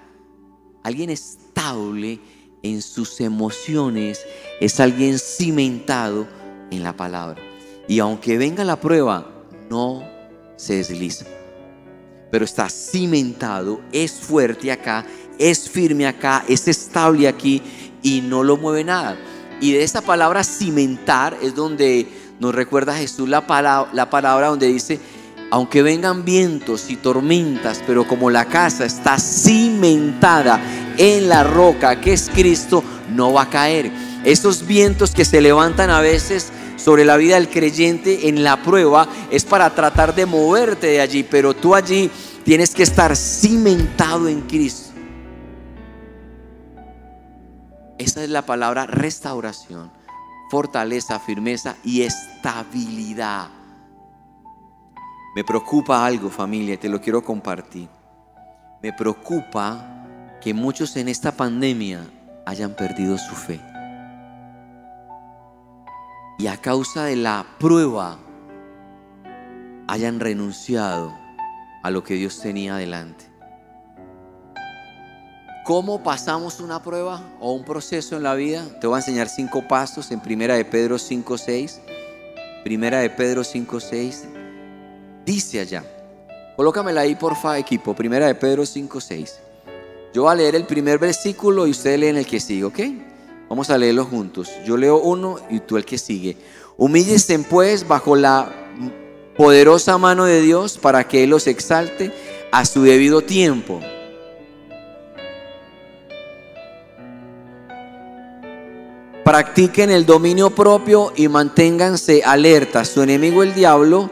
Alguien 0.85 1.11
estable 1.11 2.21
en 2.63 2.83
sus 2.83 3.21
emociones 3.21 4.25
es 4.61 4.79
alguien 4.79 5.19
cimentado 5.19 6.29
en 6.71 6.85
la 6.85 6.97
palabra. 6.97 7.48
Y 7.89 7.99
aunque 7.99 8.39
venga 8.39 8.63
la 8.65 8.79
prueba, 8.79 9.27
no 9.69 10.05
se 10.57 10.77
desliza. 10.77 11.25
Pero 12.31 12.45
está 12.45 12.69
cimentado, 12.69 13.81
es 13.91 14.13
fuerte 14.13 14.71
acá, 14.71 15.07
es 15.39 15.69
firme 15.69 16.07
acá, 16.07 16.45
es 16.47 16.69
estable 16.69 17.27
aquí 17.27 17.63
y 18.03 18.21
no 18.21 18.45
lo 18.45 18.59
mueve 18.59 18.85
nada. 18.85 19.17
Y 19.61 19.73
de 19.73 19.83
esa 19.83 20.03
palabra 20.03 20.45
cimentar 20.45 21.37
es 21.43 21.55
donde 21.55 22.07
nos 22.39 22.55
recuerda 22.55 22.95
Jesús 22.95 23.29
la 23.29 23.47
palabra, 23.47 23.91
la 23.95 24.11
palabra 24.11 24.49
donde 24.49 24.69
dice 24.69 25.01
aunque 25.51 25.83
vengan 25.83 26.25
vientos 26.25 26.91
y 26.91 26.97
tormentas, 26.97 27.83
pero 27.87 28.07
como 28.07 28.31
la 28.31 28.45
casa 28.45 28.85
está 28.85 29.19
cimentada 29.19 30.61
en 30.99 31.29
la 31.29 31.43
roca 31.43 32.01
que 32.01 32.13
es 32.13 32.31
Cristo, 32.35 32.85
no 33.15 33.33
va 33.33 33.43
a 33.43 33.51
caer. 33.51 33.91
Esos 34.25 34.67
vientos 34.67 35.13
que 35.13 35.25
se 35.25 35.41
levantan 35.41 35.89
a 35.91 36.01
veces 36.01 36.53
sobre 36.79 37.05
la 37.05 37.17
vida 37.17 37.35
del 37.35 37.51
creyente 37.51 38.29
en 38.29 38.43
la 38.43 38.63
prueba 38.63 39.07
es 39.31 39.45
para 39.45 39.75
tratar 39.75 40.15
de 40.15 40.25
moverte 40.25 40.87
de 40.87 41.01
allí, 41.01 41.23
pero 41.25 41.55
tú 41.55 41.75
allí 41.75 42.11
tienes 42.45 42.75
que 42.75 42.85
estar 42.85 43.15
cimentado 43.15 44.29
en 44.29 44.41
Cristo. 44.43 44.93
Esa 47.99 48.23
es 48.23 48.31
la 48.31 48.47
palabra 48.47 48.87
restauración, 48.87 49.91
fortaleza, 50.51 51.19
firmeza 51.19 51.77
y 51.85 52.03
estabilidad. 52.03 53.49
Me 55.35 55.45
preocupa 55.45 56.07
algo, 56.07 56.31
familia, 56.31 56.75
y 56.75 56.79
te 56.79 56.89
lo 56.89 57.01
quiero 57.01 57.23
compartir. 57.23 57.89
Me 58.83 58.93
preocupa 58.93 60.07
que 60.41 60.55
muchos 60.55 60.97
en 60.97 61.09
esta 61.09 61.33
pandemia 61.33 62.07
hayan 62.47 62.75
perdido 62.75 63.19
su 63.19 63.35
fe. 63.35 63.61
Y 66.39 66.47
a 66.47 66.57
causa 66.57 67.05
de 67.05 67.17
la 67.17 67.45
prueba 67.59 68.17
hayan 69.89 70.21
renunciado 70.21 71.13
a 71.83 71.91
lo 71.91 72.05
que 72.05 72.15
Dios 72.15 72.41
tenía 72.41 72.77
adelante. 72.77 73.25
¿Cómo 75.65 76.03
pasamos 76.03 76.61
una 76.61 76.83
prueba 76.83 77.21
o 77.41 77.53
un 77.53 77.65
proceso 77.65 78.17
en 78.17 78.23
la 78.23 78.35
vida? 78.35 78.65
Te 78.81 78.87
voy 78.87 78.95
a 78.95 78.99
enseñar 79.01 79.29
cinco 79.29 79.67
pasos 79.67 80.11
en 80.13 80.21
Primera 80.21 80.55
de 80.55 80.65
Pedro 80.65 80.97
5.6. 80.97 81.81
Primera 82.65 83.01
de 83.01 83.11
Pedro 83.11 83.43
5.6 83.43 84.25
dice 85.27 85.61
allá. 85.61 85.85
Colócamela 86.57 87.03
ahí, 87.03 87.17
porfa, 87.17 87.59
equipo. 87.59 87.95
Primera 87.95 88.27
de 88.27 88.35
Pedro 88.35 88.63
5.6. 88.63 89.33
Yo 90.15 90.23
voy 90.23 90.33
a 90.33 90.35
leer 90.37 90.55
el 90.55 90.65
primer 90.65 90.99
versículo 90.99 91.67
y 91.67 91.71
ustedes 91.73 92.01
leen 92.01 92.17
el 92.17 92.27
que 92.27 92.41
sigue, 92.41 92.65
¿ok? 92.65 92.79
Vamos 93.49 93.71
a 93.71 93.79
leerlo 93.79 94.05
juntos. 94.05 94.51
Yo 94.67 94.77
leo 94.77 94.99
uno 94.99 95.39
y 95.49 95.61
tú 95.61 95.77
el 95.77 95.85
que 95.85 95.99
sigue. 95.99 96.37
Humíllense 96.77 97.39
pues 97.41 97.87
bajo 97.89 98.15
la 98.15 98.53
poderosa 99.37 99.97
mano 99.99 100.25
de 100.25 100.43
Dios 100.43 100.77
para 100.77 101.07
que 101.07 101.25
Él 101.25 101.31
los 101.31 101.47
exalte 101.47 102.13
a 102.53 102.65
su 102.67 102.83
debido 102.83 103.23
tiempo. 103.23 103.81
Practiquen 109.25 109.91
el 109.91 110.07
dominio 110.07 110.51
propio 110.51 111.13
y 111.15 111.29
manténganse 111.29 112.23
alertas. 112.25 112.89
Su 112.89 113.03
enemigo 113.03 113.43
el 113.43 113.55
diablo 113.55 114.11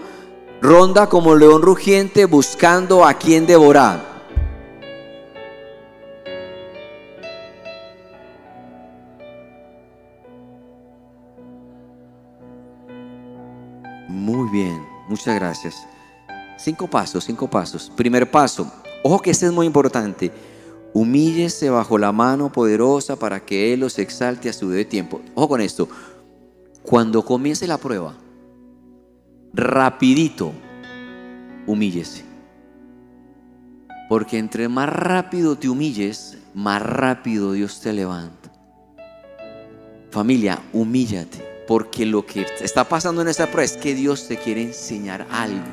ronda 0.61 1.09
como 1.09 1.35
león 1.35 1.63
rugiente 1.63 2.25
buscando 2.27 3.05
a 3.05 3.15
quien 3.15 3.47
devorar. 3.47 4.16
Bien, 14.57 14.87
muchas 15.09 15.35
gracias. 15.35 15.87
Cinco 16.57 16.87
pasos, 16.89 17.25
cinco 17.25 17.49
pasos. 17.49 17.93
Primer 17.95 18.31
paso, 18.31 18.71
ojo 19.03 19.21
que 19.21 19.31
este 19.31 19.47
es 19.47 19.53
muy 19.53 19.67
importante. 19.67 20.33
Humíllese 20.95 21.69
bajo 21.69 21.99
la 21.99 22.11
mano 22.11 22.51
poderosa 22.51 23.17
para 23.17 23.45
que 23.45 23.75
Él 23.75 23.81
los 23.81 23.99
exalte 23.99 24.49
a 24.49 24.55
su 24.55 24.71
debido 24.71 24.89
tiempo. 24.89 25.21
Ojo 25.35 25.49
con 25.49 25.61
esto. 25.61 25.89
Cuando 26.83 27.23
comience 27.23 27.67
la 27.67 27.77
prueba, 27.77 28.15
rapidito, 29.53 30.53
humíllese. 31.67 32.25
Porque 34.09 34.39
entre 34.39 34.69
más 34.69 34.89
rápido 34.89 35.57
te 35.57 35.69
humilles, 35.69 36.39
más 36.55 36.81
rápido 36.81 37.53
Dios 37.53 37.81
te 37.81 37.93
levanta. 37.93 38.51
Familia, 40.11 40.63
humíllate. 40.73 41.56
Porque 41.67 42.07
lo 42.07 42.25
que 42.25 42.47
está 42.61 42.89
pasando 42.89 43.23
en 43.23 43.29
esta 43.29 43.47
prueba 43.47 43.65
es 43.65 43.77
que 43.77 43.95
Dios 43.95 44.29
te 44.29 44.37
quiere 44.37 44.63
enseñar 44.63 45.27
algo. 45.31 45.65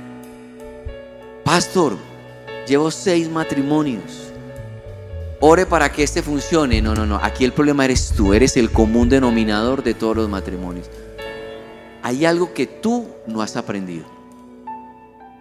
Pastor, 1.43 1.97
llevo 2.67 2.89
seis 2.89 3.29
matrimonios. 3.29 4.31
Ore 5.39 5.65
para 5.65 5.91
que 5.91 6.03
este 6.03 6.21
funcione. 6.21 6.81
No, 6.81 6.95
no, 6.95 7.05
no. 7.05 7.19
Aquí 7.21 7.45
el 7.45 7.53
problema 7.53 7.85
eres 7.85 8.13
tú. 8.15 8.33
Eres 8.33 8.57
el 8.57 8.71
común 8.71 9.09
denominador 9.09 9.83
de 9.83 9.93
todos 9.93 10.15
los 10.15 10.29
matrimonios 10.29 10.89
hay 12.03 12.25
algo 12.25 12.53
que 12.53 12.67
tú 12.67 13.07
no 13.25 13.41
has 13.41 13.55
aprendido. 13.55 14.03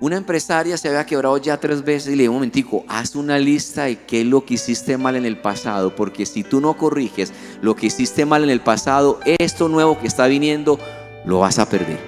Una 0.02 0.16
empresaria 0.16 0.76
se 0.76 0.88
había 0.88 1.06
quebrado 1.06 1.36
ya 1.36 1.60
tres 1.60 1.84
veces 1.84 2.12
y 2.12 2.16
le 2.16 2.24
dijo, 2.24 2.32
un 2.32 2.38
momentico, 2.38 2.84
haz 2.88 3.14
una 3.14 3.38
lista 3.38 3.84
de 3.84 4.00
qué 4.00 4.22
es 4.22 4.26
lo 4.26 4.44
que 4.44 4.54
hiciste 4.54 4.98
mal 4.98 5.14
en 5.14 5.24
el 5.24 5.40
pasado, 5.40 5.94
porque 5.94 6.26
si 6.26 6.42
tú 6.42 6.60
no 6.60 6.76
corriges 6.76 7.32
lo 7.60 7.76
que 7.76 7.86
hiciste 7.86 8.26
mal 8.26 8.42
en 8.42 8.50
el 8.50 8.60
pasado, 8.60 9.20
esto 9.24 9.68
nuevo 9.68 10.00
que 10.00 10.08
está 10.08 10.26
viniendo, 10.26 10.80
lo 11.24 11.38
vas 11.38 11.60
a 11.60 11.68
perder. 11.68 12.00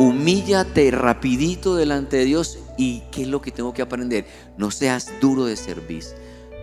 Humíllate 0.00 0.90
rapidito 0.90 1.76
delante 1.76 2.16
de 2.16 2.24
Dios 2.24 2.58
y 2.76 3.04
qué 3.12 3.22
es 3.22 3.28
lo 3.28 3.40
que 3.40 3.52
tengo 3.52 3.72
que 3.72 3.82
aprender. 3.82 4.26
No 4.56 4.72
seas 4.72 5.12
duro 5.20 5.44
de 5.44 5.54
servicio, 5.54 6.16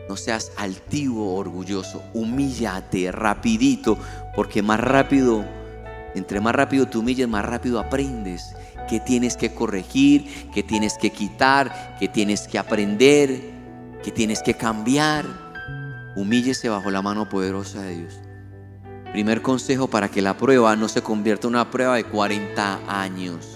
no 0.09 0.17
seas 0.17 0.51
altivo, 0.57 1.33
orgulloso, 1.33 2.03
humíllate 2.13 3.09
rapidito, 3.09 3.97
porque 4.35 4.61
más 4.61 4.81
rápido 4.81 5.45
entre 6.13 6.41
más 6.41 6.55
rápido 6.55 6.87
te 6.87 6.97
humilles, 6.97 7.27
más 7.27 7.45
rápido 7.45 7.79
aprendes 7.79 8.53
qué 8.87 8.99
tienes 8.99 9.37
que 9.37 9.53
corregir, 9.53 10.49
qué 10.53 10.63
tienes 10.63 10.97
que 10.97 11.11
quitar, 11.11 11.97
qué 11.99 12.07
tienes 12.07 12.47
que 12.47 12.57
aprender, 12.57 13.41
qué 14.03 14.11
tienes 14.11 14.41
que 14.41 14.53
cambiar. 14.53 15.25
Humíllese 16.15 16.69
bajo 16.69 16.91
la 16.91 17.01
mano 17.01 17.27
poderosa 17.27 17.81
de 17.81 17.97
Dios. 17.97 18.19
Primer 19.11 19.41
consejo 19.41 19.87
para 19.87 20.09
que 20.09 20.21
la 20.21 20.37
prueba 20.37 20.75
no 20.75 20.87
se 20.87 21.01
convierta 21.01 21.47
en 21.47 21.55
una 21.55 21.71
prueba 21.71 21.95
de 21.95 22.03
40 22.03 22.81
años. 22.87 23.47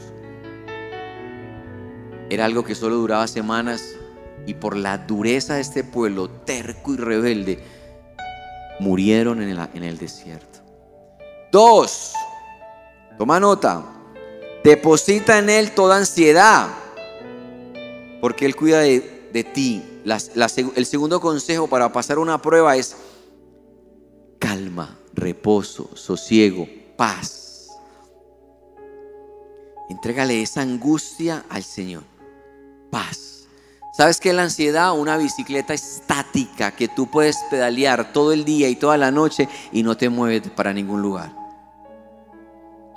Era 2.29 2.45
algo 2.45 2.63
que 2.63 2.75
solo 2.75 2.95
duraba 2.95 3.27
semanas 3.27 3.95
y 4.45 4.53
por 4.53 4.75
la 4.75 4.97
dureza 4.97 5.55
de 5.55 5.61
este 5.61 5.83
pueblo 5.83 6.29
terco 6.29 6.93
y 6.93 6.97
rebelde, 6.97 7.59
murieron 8.79 9.41
en 9.41 9.49
el, 9.49 9.59
en 9.73 9.83
el 9.83 9.97
desierto. 9.97 10.59
Dos, 11.51 12.13
toma 13.17 13.39
nota, 13.39 13.83
deposita 14.63 15.39
en 15.39 15.49
Él 15.49 15.71
toda 15.71 15.97
ansiedad, 15.97 16.69
porque 18.21 18.45
Él 18.45 18.55
cuida 18.55 18.79
de, 18.79 19.29
de 19.31 19.43
ti. 19.43 19.83
El 20.75 20.85
segundo 20.85 21.19
consejo 21.19 21.67
para 21.67 21.91
pasar 21.91 22.19
una 22.19 22.41
prueba 22.41 22.75
es 22.75 22.95
calma, 24.39 24.97
reposo, 25.13 25.89
sosiego, 25.95 26.67
paz. 26.95 27.67
Entrégale 29.89 30.41
esa 30.41 30.61
angustia 30.61 31.45
al 31.49 31.63
Señor. 31.63 32.03
Paz. 32.91 33.47
¿Sabes 33.97 34.19
qué 34.19 34.33
la 34.33 34.43
ansiedad? 34.43 34.97
Una 34.97 35.17
bicicleta 35.17 35.73
estática 35.73 36.71
que 36.71 36.87
tú 36.87 37.07
puedes 37.11 37.37
pedalear 37.49 38.13
todo 38.13 38.31
el 38.31 38.45
día 38.45 38.69
y 38.69 38.75
toda 38.75 38.97
la 38.97 39.11
noche 39.11 39.49
y 39.71 39.83
no 39.83 39.97
te 39.97 40.09
mueves 40.09 40.43
para 40.55 40.73
ningún 40.73 41.01
lugar. 41.01 41.38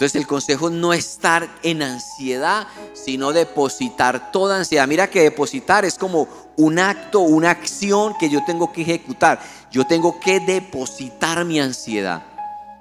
Entonces 0.03 0.21
el 0.21 0.27
consejo 0.27 0.67
es 0.67 0.75
no 0.75 0.93
estar 0.93 1.49
en 1.63 1.81
ansiedad, 1.81 2.67
sino 2.93 3.33
depositar 3.33 4.33
toda 4.33 4.59
ansiedad. 4.59 4.89
Mira 4.89 5.09
que 5.09 5.23
depositar 5.23 5.85
es 5.85 5.95
como 5.95 6.27
un 6.57 6.81
acto, 6.81 7.21
una 7.21 7.51
acción 7.51 8.17
que 8.19 8.29
yo 8.29 8.45
tengo 8.45 8.73
que 8.73 8.83
ejecutar. 8.83 9.41
Yo 9.71 9.87
tengo 9.87 10.19
que 10.19 10.41
depositar 10.41 11.45
mi 11.45 11.61
ansiedad 11.61 12.25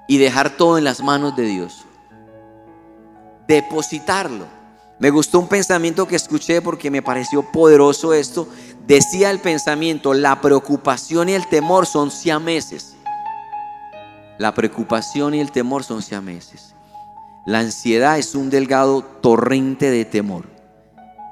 y 0.08 0.18
dejar 0.18 0.56
todo 0.56 0.78
en 0.78 0.82
las 0.82 1.00
manos 1.00 1.36
de 1.36 1.44
Dios. 1.44 1.84
Depositarlo. 3.46 4.46
Me 4.98 5.10
gustó 5.10 5.38
un 5.38 5.46
pensamiento 5.46 6.08
que 6.08 6.16
escuché 6.16 6.60
porque 6.60 6.90
me 6.90 7.02
pareció 7.02 7.52
poderoso 7.52 8.14
esto. 8.14 8.48
Decía 8.84 9.30
el 9.30 9.38
pensamiento, 9.38 10.12
la 10.12 10.40
preocupación 10.40 11.28
y 11.28 11.34
el 11.34 11.46
temor 11.46 11.86
son 11.86 12.10
siameses. 12.10 12.96
La 14.38 14.52
preocupación 14.52 15.34
y 15.34 15.40
el 15.40 15.52
temor 15.52 15.84
son 15.84 16.02
siameses. 16.02 16.71
La 17.44 17.58
ansiedad 17.58 18.18
es 18.18 18.36
un 18.36 18.50
delgado 18.50 19.02
torrente 19.02 19.90
de 19.90 20.04
temor. 20.04 20.44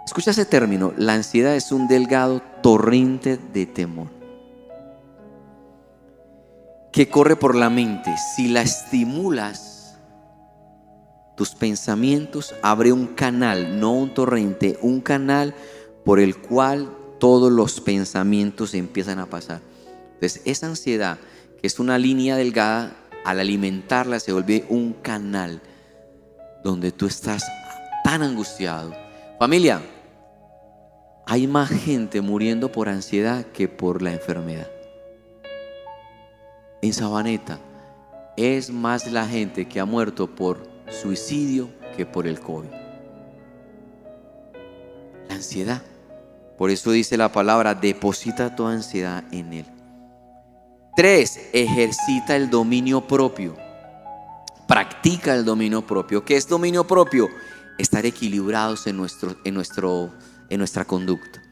Escucha 0.05 0.33
ese 0.33 0.45
término. 0.45 0.93
La 0.97 1.15
ansiedad 1.15 1.55
es 1.55 1.71
un 1.71 1.87
delgado 1.87 2.43
torrente 2.65 3.37
de 3.37 3.67
temor. 3.67 4.09
Que 6.91 7.09
corre 7.09 7.37
por 7.37 7.55
la 7.55 7.71
mente. 7.71 8.13
Si 8.35 8.49
la 8.49 8.63
estimulas, 8.63 9.99
tus 11.37 11.51
pensamientos 11.51 12.57
abre 12.61 12.93
un 12.93 13.07
canal, 13.07 13.79
no 13.79 13.93
un 13.93 14.13
torrente, 14.13 14.81
un 14.83 15.01
canal 15.01 15.55
por 16.05 16.19
el 16.19 16.37
cual 16.37 16.91
todos 17.21 17.53
los 17.53 17.81
pensamientos 17.81 18.75
empiezan 18.75 19.21
a 19.21 19.27
pasar. 19.27 19.61
Entonces, 20.15 20.43
esa 20.45 20.67
ansiedad, 20.67 21.19
que 21.61 21.69
es 21.69 21.79
una 21.79 21.99
línea 21.99 22.35
delgada, 22.35 22.97
al 23.25 23.39
alimentarla 23.39 24.19
se 24.19 24.33
vuelve 24.33 24.67
un 24.71 24.93
canal 24.95 25.63
donde 26.63 26.93
tú 26.93 27.07
estás 27.07 27.45
tan 28.05 28.23
angustiado. 28.23 28.93
Familia, 29.39 29.81
hay 31.27 31.47
más 31.47 31.71
gente 31.71 32.21
muriendo 32.21 32.71
por 32.73 32.89
ansiedad 32.89 33.45
que 33.47 33.69
por 33.69 34.03
la 34.03 34.13
enfermedad. 34.13 34.69
En 36.83 36.93
Sabaneta 36.93 37.59
es 38.37 38.71
más 38.71 39.11
la 39.11 39.27
gente 39.27 39.69
que 39.69 39.81
ha 39.81 39.85
muerto 39.85 40.35
por 40.35 40.69
suicidio 40.89 41.69
que 41.97 42.07
por 42.07 42.27
el 42.27 42.41
COVID. 42.41 42.71
La 45.29 45.35
ansiedad. 45.35 45.83
Por 46.59 46.71
eso 46.71 46.91
dice 46.91 47.17
la 47.17 47.33
palabra, 47.33 47.75
deposita 47.75 48.55
toda 48.55 48.73
ansiedad 48.73 49.25
en 49.33 49.53
Él. 49.53 49.67
Tres, 50.97 51.49
ejercita 51.53 52.37
el 52.37 52.51
dominio 52.51 53.07
propio 53.07 53.70
practica 54.71 55.35
el 55.35 55.45
dominio 55.45 55.85
propio. 55.85 56.25
¿Qué 56.25 56.37
es 56.37 56.47
dominio 56.47 56.87
propio? 56.87 57.29
Estar 57.77 58.07
equilibrados 58.07 58.87
en, 58.87 58.97
nuestro, 58.97 59.37
en, 59.43 59.55
nuestro, 59.55 60.15
en 60.49 60.59
nuestra 60.59 60.85
conducta. 60.85 61.43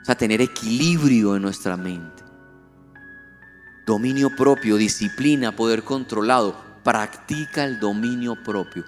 O 0.00 0.04
sea, 0.04 0.14
tener 0.14 0.40
equilibrio 0.40 1.34
en 1.34 1.42
nuestra 1.42 1.76
mente. 1.76 2.22
Dominio 3.84 4.30
propio, 4.36 4.76
disciplina, 4.76 5.56
poder 5.56 5.82
controlado. 5.82 6.54
Practica 6.84 7.64
el 7.64 7.80
dominio 7.80 8.40
propio. 8.44 8.84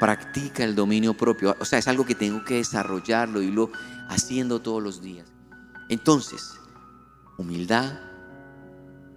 Practica 0.00 0.64
el 0.64 0.74
dominio 0.74 1.12
propio. 1.12 1.54
O 1.60 1.66
sea, 1.66 1.78
es 1.78 1.86
algo 1.86 2.06
que 2.06 2.14
tengo 2.14 2.42
que 2.46 2.54
desarrollarlo 2.54 3.42
y 3.42 3.50
lo 3.50 3.70
haciendo 4.08 4.62
todos 4.62 4.82
los 4.82 5.02
días. 5.02 5.26
Entonces, 5.90 6.54
humildad 7.36 7.92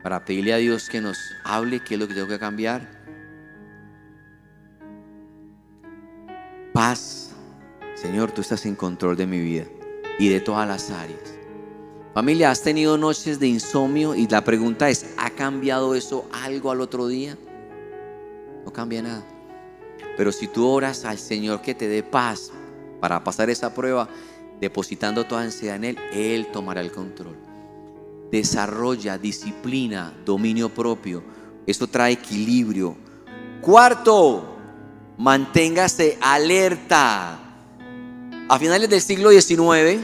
para 0.04 0.26
pedirle 0.26 0.54
a 0.54 0.58
Dios 0.58 0.90
que 0.90 1.00
nos 1.00 1.18
hable 1.46 1.82
qué 1.82 1.94
es 1.94 2.00
lo 2.02 2.10
que 2.10 2.14
tengo 2.14 2.28
que 2.28 2.40
cambiar 2.40 3.01
Paz. 6.82 7.30
Señor, 7.94 8.32
tú 8.32 8.42
estás 8.42 8.66
en 8.66 8.74
control 8.74 9.16
de 9.16 9.28
mi 9.28 9.38
vida 9.38 9.66
y 10.18 10.30
de 10.30 10.40
todas 10.40 10.68
las 10.68 10.90
áreas. 10.90 11.36
Familia, 12.16 12.50
¿has 12.50 12.64
tenido 12.64 12.98
noches 12.98 13.40
de 13.40 13.48
insomnio? 13.48 14.16
Y 14.16 14.28
la 14.28 14.44
pregunta 14.44 14.90
es, 14.90 15.06
¿ha 15.16 15.30
cambiado 15.30 15.94
eso 15.94 16.26
algo 16.32 16.72
al 16.72 16.82
otro 16.82 17.06
día? 17.06 17.38
No 18.66 18.74
cambia 18.74 19.04
nada. 19.04 19.24
Pero 20.18 20.32
si 20.32 20.48
tú 20.48 20.68
oras 20.68 21.06
al 21.06 21.20
Señor 21.20 21.62
que 21.62 21.76
te 21.76 21.88
dé 21.88 22.02
paz 22.02 22.50
para 23.00 23.24
pasar 23.24 23.52
esa 23.52 23.76
prueba, 23.76 24.10
depositando 24.60 25.28
toda 25.28 25.44
ansiedad 25.44 25.76
en 25.76 25.84
Él, 25.84 26.00
Él 26.12 26.48
tomará 26.52 26.82
el 26.82 26.92
control. 26.92 27.38
Desarrolla 28.32 29.20
disciplina, 29.20 30.16
dominio 30.26 30.70
propio. 30.70 31.22
Eso 31.68 31.86
trae 31.86 32.14
equilibrio. 32.14 32.96
Cuarto, 33.62 34.51
manténgase 35.18 36.18
alerta. 36.22 37.40
A 38.50 38.60
finales 38.60 38.90
del 38.90 39.02
siglo 39.02 39.32
XIX 39.32 40.02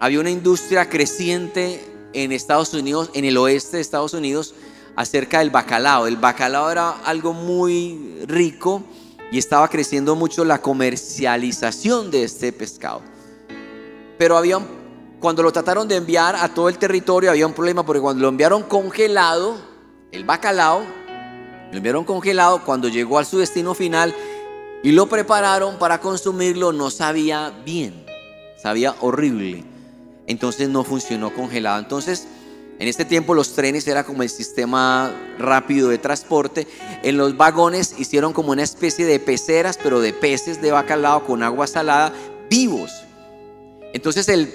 había 0.00 0.20
una 0.20 0.30
industria 0.30 0.88
creciente 0.88 1.84
en 2.12 2.32
Estados 2.32 2.72
Unidos, 2.74 3.10
en 3.14 3.24
el 3.24 3.36
oeste 3.36 3.76
de 3.76 3.82
Estados 3.82 4.14
Unidos, 4.14 4.54
acerca 4.96 5.40
del 5.40 5.50
bacalao. 5.50 6.06
El 6.06 6.16
bacalao 6.16 6.70
era 6.70 6.90
algo 7.04 7.32
muy 7.32 8.24
rico 8.26 8.82
y 9.30 9.38
estaba 9.38 9.68
creciendo 9.68 10.16
mucho 10.16 10.44
la 10.44 10.60
comercialización 10.60 12.10
de 12.10 12.24
este 12.24 12.52
pescado. 12.52 13.02
Pero 14.18 14.38
había, 14.38 14.58
cuando 15.20 15.42
lo 15.42 15.52
trataron 15.52 15.86
de 15.88 15.96
enviar 15.96 16.36
a 16.36 16.48
todo 16.48 16.68
el 16.68 16.78
territorio, 16.78 17.30
había 17.30 17.46
un 17.46 17.52
problema 17.52 17.84
porque 17.84 18.00
cuando 18.00 18.22
lo 18.22 18.28
enviaron 18.28 18.62
congelado, 18.62 19.56
el 20.12 20.24
bacalao, 20.24 20.82
lo 21.70 21.76
enviaron 21.76 22.04
congelado, 22.04 22.64
cuando 22.64 22.88
llegó 22.88 23.18
a 23.18 23.24
su 23.24 23.38
destino 23.38 23.74
final 23.74 24.14
y 24.82 24.92
lo 24.92 25.08
prepararon 25.08 25.78
para 25.78 26.00
consumirlo, 26.00 26.72
no 26.72 26.90
sabía 26.90 27.52
bien, 27.64 28.04
sabía 28.56 28.94
horrible. 29.00 29.64
Entonces 30.26 30.68
no 30.68 30.84
funcionó 30.84 31.32
congelado. 31.34 31.78
Entonces, 31.78 32.26
en 32.78 32.88
este 32.88 33.04
tiempo 33.04 33.34
los 33.34 33.52
trenes 33.54 33.86
era 33.88 34.04
como 34.04 34.22
el 34.22 34.28
sistema 34.28 35.10
rápido 35.38 35.88
de 35.88 35.98
transporte. 35.98 36.66
En 37.02 37.16
los 37.16 37.36
vagones 37.36 37.94
hicieron 37.98 38.32
como 38.32 38.52
una 38.52 38.62
especie 38.62 39.06
de 39.06 39.18
peceras, 39.18 39.78
pero 39.82 40.00
de 40.00 40.12
peces 40.12 40.60
de 40.60 40.72
bacalao 40.72 41.24
con 41.24 41.42
agua 41.42 41.66
salada 41.66 42.12
vivos. 42.50 42.92
Entonces 43.92 44.28
el 44.28 44.52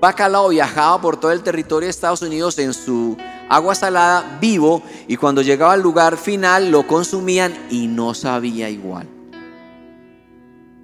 bacalao 0.00 0.48
viajaba 0.48 1.00
por 1.00 1.18
todo 1.18 1.30
el 1.32 1.42
territorio 1.42 1.86
de 1.86 1.90
Estados 1.90 2.22
Unidos 2.22 2.58
en 2.58 2.74
su 2.74 3.16
agua 3.48 3.74
salada 3.74 4.38
vivo 4.40 4.82
y 5.06 5.16
cuando 5.16 5.42
llegaba 5.42 5.72
al 5.72 5.82
lugar 5.82 6.16
final 6.16 6.70
lo 6.70 6.86
consumían 6.86 7.54
y 7.70 7.86
no 7.86 8.14
sabía 8.14 8.70
igual. 8.70 9.08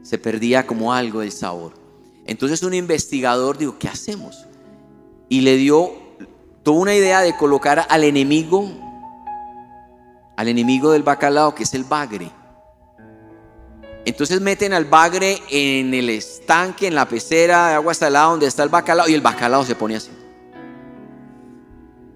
Se 0.02 0.18
perdía 0.18 0.66
como 0.66 0.92
algo 0.92 1.20
del 1.20 1.32
sabor. 1.32 1.74
Entonces 2.26 2.62
un 2.62 2.74
investigador 2.74 3.58
dijo, 3.58 3.76
¿qué 3.78 3.88
hacemos? 3.88 4.46
Y 5.28 5.40
le 5.42 5.56
dio, 5.56 5.92
tuvo 6.62 6.80
una 6.80 6.94
idea 6.94 7.20
de 7.20 7.36
colocar 7.36 7.86
al 7.88 8.04
enemigo, 8.04 8.68
al 10.36 10.48
enemigo 10.48 10.92
del 10.92 11.02
bacalao, 11.02 11.54
que 11.54 11.62
es 11.64 11.74
el 11.74 11.84
bagre. 11.84 12.30
Entonces 14.04 14.40
meten 14.40 14.72
al 14.72 14.86
bagre 14.86 15.38
en 15.50 15.92
el 15.92 16.08
estanque, 16.08 16.86
en 16.86 16.94
la 16.94 17.06
pecera 17.06 17.68
de 17.68 17.74
agua 17.74 17.94
salada 17.94 18.26
donde 18.26 18.46
está 18.46 18.62
el 18.62 18.70
bacalao 18.70 19.08
y 19.08 19.14
el 19.14 19.20
bacalao 19.20 19.64
se 19.64 19.74
pone 19.74 19.96
así. 19.96 20.10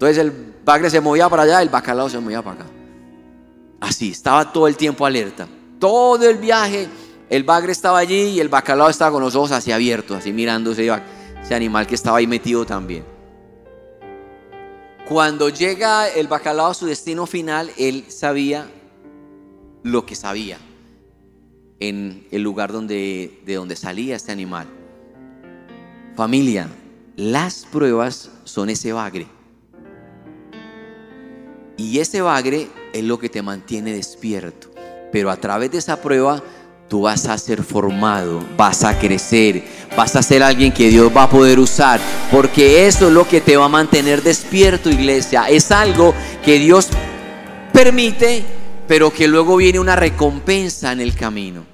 Entonces 0.07 0.23
el 0.23 0.55
bagre 0.63 0.91
se 0.91 1.01
movía 1.01 1.31
para 1.31 1.45
allá, 1.45 1.63
el 1.63 1.71
bacalao 1.71 2.11
se 2.11 2.19
movía 2.19 2.43
para 2.43 2.61
acá. 2.61 2.71
Así, 3.81 4.11
estaba 4.11 4.53
todo 4.53 4.69
el 4.69 4.77
tiempo 4.77 5.07
alerta. 5.07 5.49
Todo 5.79 6.29
el 6.29 6.37
viaje, 6.37 6.89
el 7.31 7.43
bagre 7.43 7.73
estaba 7.73 8.01
allí 8.01 8.33
y 8.33 8.41
el 8.41 8.51
bacalao 8.51 8.91
estaba 8.91 9.13
con 9.13 9.23
los 9.23 9.35
ojos 9.35 9.53
así 9.53 9.73
abiertos, 9.73 10.19
así 10.19 10.31
mirando 10.31 10.73
ese, 10.73 10.91
ese 11.43 11.55
animal 11.55 11.87
que 11.87 11.95
estaba 11.95 12.19
ahí 12.19 12.27
metido 12.27 12.67
también. 12.67 13.03
Cuando 15.09 15.49
llega 15.49 16.07
el 16.09 16.29
bacalao 16.29 16.67
a 16.67 16.75
su 16.75 16.85
destino 16.85 17.27
final, 17.27 17.71
él 17.79 18.05
sabía 18.09 18.67
lo 19.85 20.05
que 20.05 20.17
sabía 20.17 20.59
en 21.81 22.27
el 22.31 22.43
lugar 22.43 22.73
donde, 22.73 23.41
de 23.47 23.55
donde 23.55 23.75
salía 23.75 24.17
este 24.17 24.33
animal. 24.33 24.67
Familia, 26.15 26.69
Las 27.17 27.65
pruebas 27.65 28.31
son 28.45 28.69
ese 28.69 28.93
bagre. 28.93 29.29
Y 31.77 31.99
ese 31.99 32.21
bagre 32.23 32.69
es 32.93 33.03
lo 33.03 33.19
que 33.19 33.29
te 33.29 33.43
mantiene 33.43 33.93
despierto. 33.93 34.69
Pero 35.13 35.31
a 35.31 35.37
través 35.37 35.71
de 35.71 35.79
esa 35.79 36.01
prueba 36.01 36.43
tú 36.89 37.03
vas 37.03 37.27
a 37.27 37.37
ser 37.39 37.63
formado, 37.63 38.45
vas 38.57 38.85
a 38.85 38.99
crecer, 38.99 39.65
vas 39.97 40.15
a 40.17 40.23
ser 40.23 40.43
alguien 40.43 40.73
que 40.73 40.89
Dios 40.89 41.11
va 41.17 41.25
a 41.25 41.31
poder 41.31 41.59
usar. 41.59 42.01
Porque 42.31 42.87
eso 42.87 43.09
es 43.09 43.13
lo 43.13 43.27
que 43.27 43.41
te 43.41 43.57
va 43.57 43.67
a 43.67 43.69
mantener 43.69 44.23
despierto, 44.23 44.91
iglesia. 44.91 45.49
Es 45.49 45.71
algo 45.71 46.15
que 46.45 46.59
Dios 46.59 46.89
permite, 47.73 48.45
pero 48.87 49.13
que 49.13 49.27
luego 49.27 49.57
viene 49.57 49.81
una 49.81 49.97
recompensa 49.97 50.93
en 50.93 51.01
el 51.01 51.15
camino. 51.15 51.65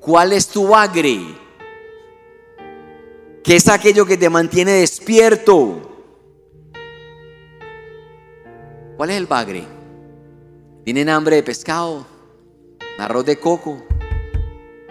¿Cuál 0.00 0.32
es 0.32 0.48
tu 0.48 0.68
bagre? 0.68 1.20
¿Qué 3.44 3.56
es 3.56 3.68
aquello 3.68 4.06
que 4.06 4.16
te 4.16 4.30
mantiene 4.30 4.72
despierto? 4.72 5.89
¿Cuál 9.00 9.08
es 9.08 9.16
el 9.16 9.26
bagre? 9.26 9.64
¿Tienen 10.84 11.08
hambre 11.08 11.36
de 11.36 11.42
pescado? 11.42 12.06
¿Arroz 12.98 13.24
de 13.24 13.40
coco? 13.40 13.82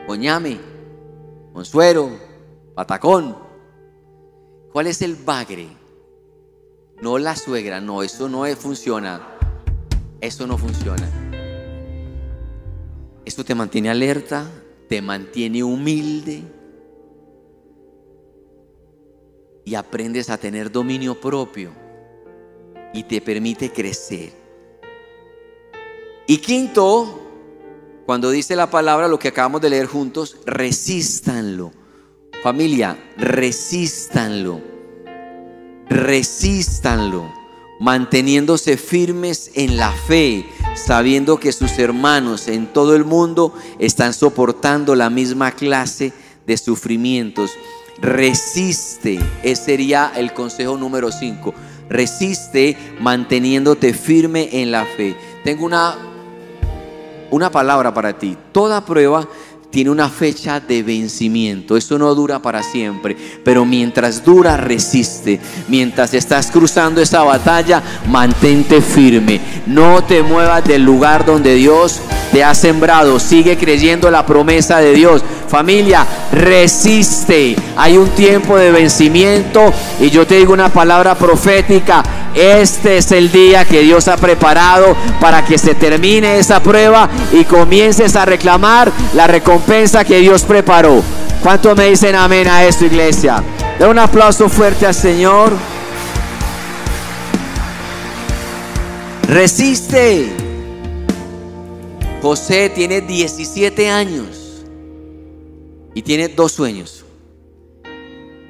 ¿Coñame? 0.07 0.59
¿Consuero? 1.53 2.09
¿Patacón? 2.73 3.37
¿Cuál 4.73 4.87
es 4.87 5.03
el 5.03 5.15
bagre? 5.15 5.67
No 7.03 7.19
la 7.19 7.35
suegra, 7.35 7.81
no, 7.81 8.01
eso 8.01 8.27
no 8.27 8.47
funciona. 8.55 9.21
Eso 10.19 10.47
no 10.47 10.57
funciona. 10.57 11.07
Esto 13.25 13.45
te 13.45 13.53
mantiene 13.53 13.91
alerta, 13.91 14.49
te 14.87 15.03
mantiene 15.03 15.63
humilde 15.63 16.41
y 19.65 19.75
aprendes 19.75 20.31
a 20.31 20.39
tener 20.39 20.71
dominio 20.71 21.21
propio 21.21 21.88
y 22.93 23.03
te 23.03 23.21
permite 23.21 23.71
crecer. 23.71 24.31
Y 26.27 26.37
quinto, 26.37 27.19
cuando 28.05 28.29
dice 28.31 28.55
la 28.55 28.69
palabra, 28.69 29.07
lo 29.07 29.19
que 29.19 29.29
acabamos 29.29 29.61
de 29.61 29.69
leer 29.69 29.87
juntos, 29.87 30.37
resístanlo. 30.45 31.71
Familia, 32.43 32.97
resístanlo. 33.17 34.61
Resístanlo. 35.89 37.33
Manteniéndose 37.79 38.77
firmes 38.77 39.51
en 39.55 39.77
la 39.77 39.91
fe, 39.91 40.45
sabiendo 40.75 41.39
que 41.39 41.51
sus 41.51 41.79
hermanos 41.79 42.47
en 42.47 42.67
todo 42.67 42.95
el 42.95 43.05
mundo 43.05 43.53
están 43.79 44.13
soportando 44.13 44.95
la 44.95 45.09
misma 45.09 45.51
clase 45.51 46.13
de 46.45 46.57
sufrimientos. 46.57 47.51
Resiste, 48.01 49.19
ese 49.43 49.63
sería 49.63 50.11
el 50.15 50.33
consejo 50.33 50.77
número 50.77 51.11
5. 51.11 51.53
Resiste 51.89 52.77
manteniéndote 52.99 53.93
firme 53.93 54.49
en 54.61 54.71
la 54.71 54.85
fe. 54.85 55.15
Tengo 55.43 55.65
una, 55.65 55.95
una 57.31 57.51
palabra 57.51 57.93
para 57.93 58.17
ti. 58.17 58.37
Toda 58.51 58.85
prueba 58.85 59.27
tiene 59.69 59.91
una 59.91 60.09
fecha 60.09 60.59
de 60.59 60.81
vencimiento. 60.81 61.77
Eso 61.77 61.97
no 61.97 62.13
dura 62.15 62.39
para 62.39 62.63
siempre. 62.63 63.15
Pero 63.43 63.65
mientras 63.65 64.23
dura, 64.23 64.57
resiste. 64.57 65.39
Mientras 65.67 66.13
estás 66.13 66.49
cruzando 66.49 67.01
esa 67.01 67.23
batalla, 67.23 67.83
mantente 68.07 68.81
firme. 68.81 69.39
No 69.67 70.03
te 70.03 70.23
muevas 70.23 70.63
del 70.63 70.83
lugar 70.83 71.25
donde 71.25 71.53
Dios 71.53 72.01
te 72.31 72.43
ha 72.43 72.55
sembrado. 72.55 73.19
Sigue 73.19 73.57
creyendo 73.57 74.09
la 74.09 74.25
promesa 74.25 74.79
de 74.79 74.93
Dios. 74.93 75.23
Familia, 75.47 76.05
resiste. 76.31 77.55
Hay 77.77 77.97
un 77.97 78.09
tiempo 78.09 78.57
de 78.57 78.71
vencimiento. 78.71 79.71
Y 79.99 80.09
yo 80.09 80.25
te 80.25 80.37
digo 80.37 80.53
una 80.53 80.69
palabra 80.69 81.15
profética. 81.15 82.03
Este 82.35 82.97
es 82.97 83.11
el 83.11 83.31
día 83.31 83.65
que 83.65 83.81
Dios 83.81 84.07
ha 84.07 84.17
preparado 84.17 84.95
para 85.19 85.43
que 85.43 85.57
se 85.57 85.75
termine 85.75 86.37
esa 86.37 86.61
prueba 86.61 87.09
y 87.31 87.43
comiences 87.43 88.15
a 88.15 88.25
reclamar 88.25 88.91
la 89.13 89.27
recompensa 89.27 90.05
que 90.05 90.19
Dios 90.19 90.43
preparó. 90.43 91.01
¿Cuánto 91.41 91.75
me 91.75 91.89
dicen 91.89 92.15
amén 92.15 92.47
a 92.47 92.65
esto, 92.65 92.85
iglesia? 92.85 93.43
De 93.79 93.87
un 93.87 93.97
aplauso 93.97 94.49
fuerte 94.49 94.85
al 94.85 94.93
Señor. 94.93 95.53
Resiste. 99.27 100.29
José 102.21 102.69
tiene 102.69 103.01
17 103.01 103.89
años 103.89 104.65
y 105.93 106.01
tiene 106.01 106.27
dos 106.27 106.51
sueños. 106.51 107.05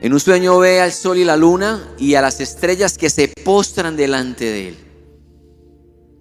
En 0.01 0.13
un 0.13 0.19
sueño 0.21 0.57
ve 0.59 0.79
al 0.79 0.93
sol 0.93 1.17
y 1.17 1.25
la 1.25 1.35
luna 1.35 1.93
y 1.97 2.15
a 2.15 2.21
las 2.21 2.39
estrellas 2.39 2.97
que 2.97 3.09
se 3.09 3.27
postran 3.27 3.97
delante 3.97 4.45
de 4.45 4.67
él. 4.69 4.77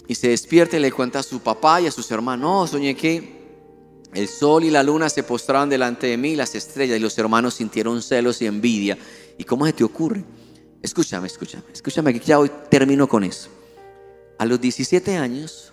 Y 0.09 0.17
se 0.17 0.29
despierta 0.29 0.77
y 0.77 0.81
le 0.81 0.91
cuenta 0.91 1.21
a 1.21 1.23
su 1.23 1.41
papá 1.41 1.81
y 1.81 1.87
a 1.87 1.93
sus 1.93 2.11
hermanos, 2.11 2.43
no, 2.43 2.67
soñé 2.67 2.97
que 2.97 3.38
el 4.12 4.27
sol 4.27 4.64
y 4.64 4.71
la 4.71 4.83
luna 4.83 5.09
se 5.09 5.23
postraban 5.23 5.69
delante 5.69 6.09
de 6.09 6.17
mí, 6.17 6.35
las 6.35 6.57
estrellas 6.57 6.97
y 6.97 7.01
los 7.01 7.17
hermanos 7.19 7.55
sintieron 7.55 8.03
celos 8.03 8.43
y 8.43 8.47
envidia. 8.47 8.99
¿Y 9.37 9.45
cómo 9.45 9.64
se 9.64 9.73
te 9.73 9.85
ocurre? 9.85 10.25
Escúchame, 10.83 11.29
escúchame, 11.29 11.64
escúchame 11.73 12.12
que 12.14 12.21
ya 12.21 12.41
hoy 12.41 12.51
termino 12.69 13.07
con 13.07 13.23
eso. 13.23 13.49
A 14.38 14.45
los 14.45 14.61
17 14.61 15.17
años, 15.17 15.73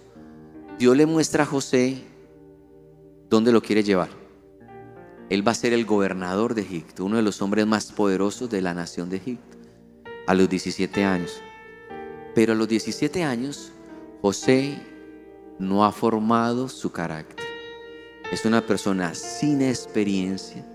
Dios 0.78 0.96
le 0.96 1.08
muestra 1.08 1.44
a 1.44 1.48
José 1.48 2.04
dónde 3.30 3.52
lo 3.52 3.64
quiere 3.64 3.84
llevar. 3.84 4.25
Él 5.30 5.48
va 5.48 5.54
a 5.54 5.56
ser 5.56 5.74
el 5.74 5.86
gobernador 5.86 6.54
de 6.54 6.62
Egipto, 6.62 7.06
uno 7.06 7.18
de 7.18 7.24
los 7.24 7.42
hombres 7.42 7.66
más 7.66 7.92
poderosos 7.92 8.50
de 8.50 8.62
la 8.62 8.74
nación 8.74 9.10
de 9.10 9.18
Egipto, 9.18 9.58
a 10.28 10.36
los 10.36 10.48
17 10.50 11.04
años. 11.04 11.42
Pero 12.36 12.54
a 12.54 12.56
los 12.56 12.68
17 12.68 13.24
años, 13.24 13.72
José 14.22 14.80
no 15.58 15.86
ha 15.86 15.92
formado 15.92 16.70
su 16.70 16.92
carácter. 16.92 17.46
Es 18.32 18.46
una 18.46 18.66
persona 18.66 19.14
sin 19.16 19.62
experiencia 19.62 20.66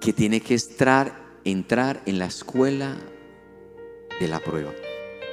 que 0.00 0.12
tiene 0.12 0.40
que 0.40 0.56
entrar, 1.44 2.02
en 2.06 2.18
la 2.18 2.26
escuela 2.26 2.96
de 4.20 4.28
la 4.28 4.38
prueba. 4.40 4.72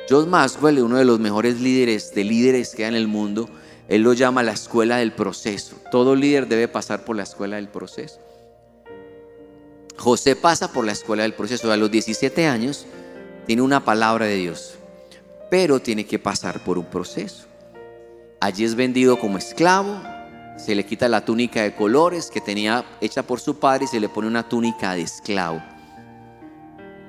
John 0.09 0.29
Maxwell, 0.29 0.79
uno 0.79 0.97
de 0.97 1.05
los 1.05 1.19
mejores 1.19 1.61
líderes 1.61 2.13
de 2.13 2.23
líderes 2.23 2.75
que 2.75 2.83
hay 2.83 2.89
en 2.89 2.95
el 2.95 3.07
mundo, 3.07 3.49
él 3.91 4.03
lo 4.03 4.13
llama 4.13 4.41
la 4.41 4.53
escuela 4.53 4.95
del 4.99 5.11
proceso. 5.11 5.75
Todo 5.91 6.15
líder 6.15 6.47
debe 6.47 6.69
pasar 6.69 7.03
por 7.03 7.17
la 7.17 7.23
escuela 7.23 7.57
del 7.57 7.67
proceso. 7.67 8.21
José 9.97 10.37
pasa 10.37 10.71
por 10.71 10.85
la 10.85 10.93
escuela 10.93 11.23
del 11.23 11.33
proceso. 11.33 11.69
A 11.69 11.75
los 11.75 11.91
17 11.91 12.47
años 12.47 12.85
tiene 13.45 13.61
una 13.61 13.83
palabra 13.83 14.27
de 14.27 14.37
Dios, 14.37 14.75
pero 15.49 15.81
tiene 15.81 16.05
que 16.05 16.19
pasar 16.19 16.63
por 16.63 16.77
un 16.77 16.85
proceso. 16.85 17.47
Allí 18.39 18.63
es 18.63 18.75
vendido 18.75 19.19
como 19.19 19.37
esclavo, 19.37 20.01
se 20.55 20.73
le 20.73 20.85
quita 20.85 21.09
la 21.09 21.25
túnica 21.25 21.61
de 21.61 21.75
colores 21.75 22.31
que 22.31 22.39
tenía 22.39 22.85
hecha 23.01 23.23
por 23.23 23.41
su 23.41 23.59
padre 23.59 23.83
y 23.83 23.87
se 23.89 23.99
le 23.99 24.07
pone 24.07 24.29
una 24.29 24.47
túnica 24.47 24.95
de 24.95 25.01
esclavo. 25.01 25.61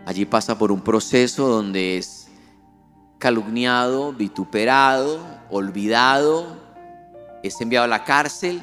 Allí 0.05 0.25
pasa 0.25 0.59
por 0.59 0.73
un 0.73 0.81
proceso 0.81 1.47
donde 1.47 1.97
es 1.97 2.27
calumniado, 3.21 4.13
vituperado, 4.13 5.21
olvidado, 5.49 6.62
es 7.43 7.61
enviado 7.61 7.85
a 7.85 7.89
la 7.89 8.05
cárcel 8.05 8.61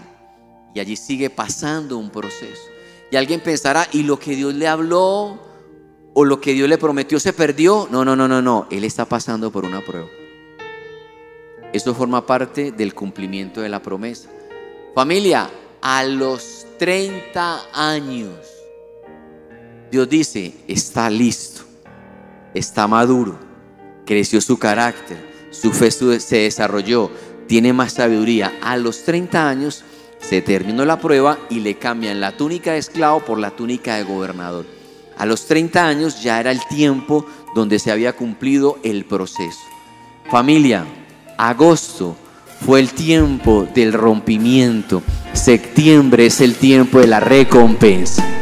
y 0.73 0.79
allí 0.79 0.95
sigue 0.95 1.29
pasando 1.29 1.97
un 1.97 2.09
proceso. 2.09 2.63
Y 3.11 3.15
alguien 3.15 3.41
pensará, 3.41 3.87
¿y 3.91 4.03
lo 4.03 4.19
que 4.19 4.35
Dios 4.35 4.53
le 4.53 4.67
habló 4.67 5.39
o 6.13 6.25
lo 6.25 6.39
que 6.39 6.53
Dios 6.53 6.69
le 6.69 6.77
prometió 6.77 7.19
se 7.19 7.33
perdió? 7.33 7.87
No, 7.91 8.05
no, 8.05 8.15
no, 8.15 8.27
no, 8.27 8.41
no. 8.41 8.67
Él 8.69 8.83
está 8.83 9.05
pasando 9.05 9.51
por 9.51 9.65
una 9.65 9.83
prueba. 9.83 10.07
Eso 11.73 11.93
forma 11.93 12.25
parte 12.25 12.71
del 12.71 12.93
cumplimiento 12.93 13.61
de 13.61 13.69
la 13.69 13.81
promesa. 13.81 14.29
Familia, 14.95 15.49
a 15.81 16.03
los 16.03 16.65
30 16.77 17.61
años, 17.73 18.35
Dios 19.91 20.09
dice, 20.09 20.53
está 20.67 21.09
listo, 21.09 21.61
está 22.53 22.87
maduro, 22.87 23.39
creció 24.05 24.41
su 24.41 24.57
carácter, 24.57 25.17
su 25.51 25.71
fe 25.71 25.91
se 25.91 26.37
desarrolló, 26.37 27.11
tiene 27.49 27.73
más 27.73 27.93
sabiduría. 27.93 28.53
A 28.61 28.77
los 28.77 29.03
30 29.03 29.49
años 29.49 29.83
se 30.19 30.41
terminó 30.41 30.85
la 30.85 30.99
prueba 30.99 31.39
y 31.49 31.61
le 31.61 31.75
cambian 31.75 32.21
la 32.21 32.37
túnica 32.37 32.73
de 32.73 32.77
esclavo 32.77 33.21
por 33.21 33.39
la 33.39 33.49
túnica 33.49 33.95
de 33.95 34.03
gobernador. 34.03 34.67
A 35.17 35.25
los 35.25 35.47
30 35.47 35.83
años 35.83 36.21
ya 36.21 36.39
era 36.39 36.51
el 36.51 36.59
tiempo 36.69 37.25
donde 37.55 37.79
se 37.79 37.91
había 37.91 38.13
cumplido 38.13 38.77
el 38.83 39.03
proceso. 39.03 39.59
Familia, 40.29 40.85
agosto 41.37 42.15
fue 42.63 42.81
el 42.81 42.91
tiempo 42.91 43.67
del 43.73 43.93
rompimiento. 43.93 45.01
Septiembre 45.33 46.27
es 46.27 46.41
el 46.41 46.53
tiempo 46.53 46.99
de 46.99 47.07
la 47.07 47.19
recompensa. 47.19 48.38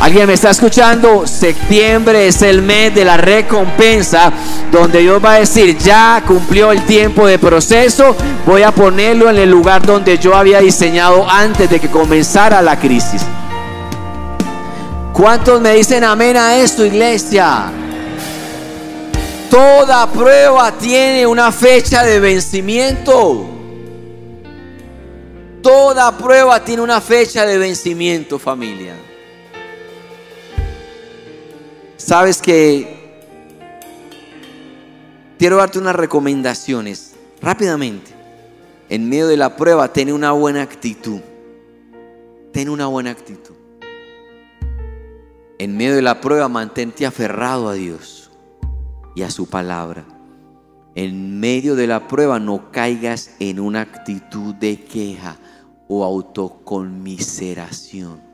¿Alguien 0.00 0.26
me 0.26 0.32
está 0.32 0.48
escuchando? 0.48 1.26
Septiembre 1.26 2.26
es 2.26 2.40
el 2.40 2.62
mes 2.62 2.94
de 2.94 3.04
la 3.04 3.18
recompensa, 3.18 4.32
donde 4.72 5.00
Dios 5.00 5.22
va 5.22 5.34
a 5.34 5.40
decir, 5.40 5.76
ya 5.76 6.24
cumplió 6.26 6.72
el 6.72 6.86
tiempo 6.86 7.26
de 7.26 7.38
proceso, 7.38 8.16
voy 8.46 8.62
a 8.62 8.72
ponerlo 8.72 9.28
en 9.28 9.36
el 9.36 9.50
lugar 9.50 9.84
donde 9.84 10.16
yo 10.16 10.34
había 10.34 10.60
diseñado 10.60 11.28
antes 11.28 11.68
de 11.68 11.78
que 11.78 11.90
comenzara 11.90 12.62
la 12.62 12.78
crisis. 12.78 13.20
¿Cuántos 15.12 15.60
me 15.60 15.74
dicen 15.74 16.02
amén 16.02 16.34
a 16.38 16.56
esto, 16.56 16.82
iglesia? 16.82 17.70
Toda 19.50 20.06
prueba 20.06 20.72
tiene 20.78 21.26
una 21.26 21.52
fecha 21.52 22.02
de 22.04 22.20
vencimiento. 22.20 23.46
Toda 25.62 26.16
prueba 26.16 26.64
tiene 26.64 26.80
una 26.80 27.02
fecha 27.02 27.44
de 27.44 27.58
vencimiento, 27.58 28.38
familia. 28.38 29.09
Sabes 32.00 32.40
que 32.40 32.96
quiero 35.38 35.58
darte 35.58 35.78
unas 35.78 35.94
recomendaciones 35.94 37.14
rápidamente. 37.42 38.12
En 38.88 39.10
medio 39.10 39.28
de 39.28 39.36
la 39.36 39.54
prueba, 39.54 39.92
ten 39.92 40.10
una 40.10 40.32
buena 40.32 40.62
actitud. 40.62 41.20
Ten 42.52 42.70
una 42.70 42.86
buena 42.86 43.10
actitud. 43.10 43.54
En 45.58 45.76
medio 45.76 45.94
de 45.94 46.00
la 46.00 46.22
prueba, 46.22 46.48
mantente 46.48 47.04
aferrado 47.04 47.68
a 47.68 47.74
Dios 47.74 48.30
y 49.14 49.20
a 49.20 49.30
su 49.30 49.50
palabra. 49.50 50.06
En 50.94 51.38
medio 51.38 51.76
de 51.76 51.86
la 51.86 52.08
prueba, 52.08 52.40
no 52.40 52.72
caigas 52.72 53.32
en 53.40 53.60
una 53.60 53.82
actitud 53.82 54.54
de 54.54 54.84
queja 54.84 55.36
o 55.86 56.02
autoconmiseración. 56.02 58.29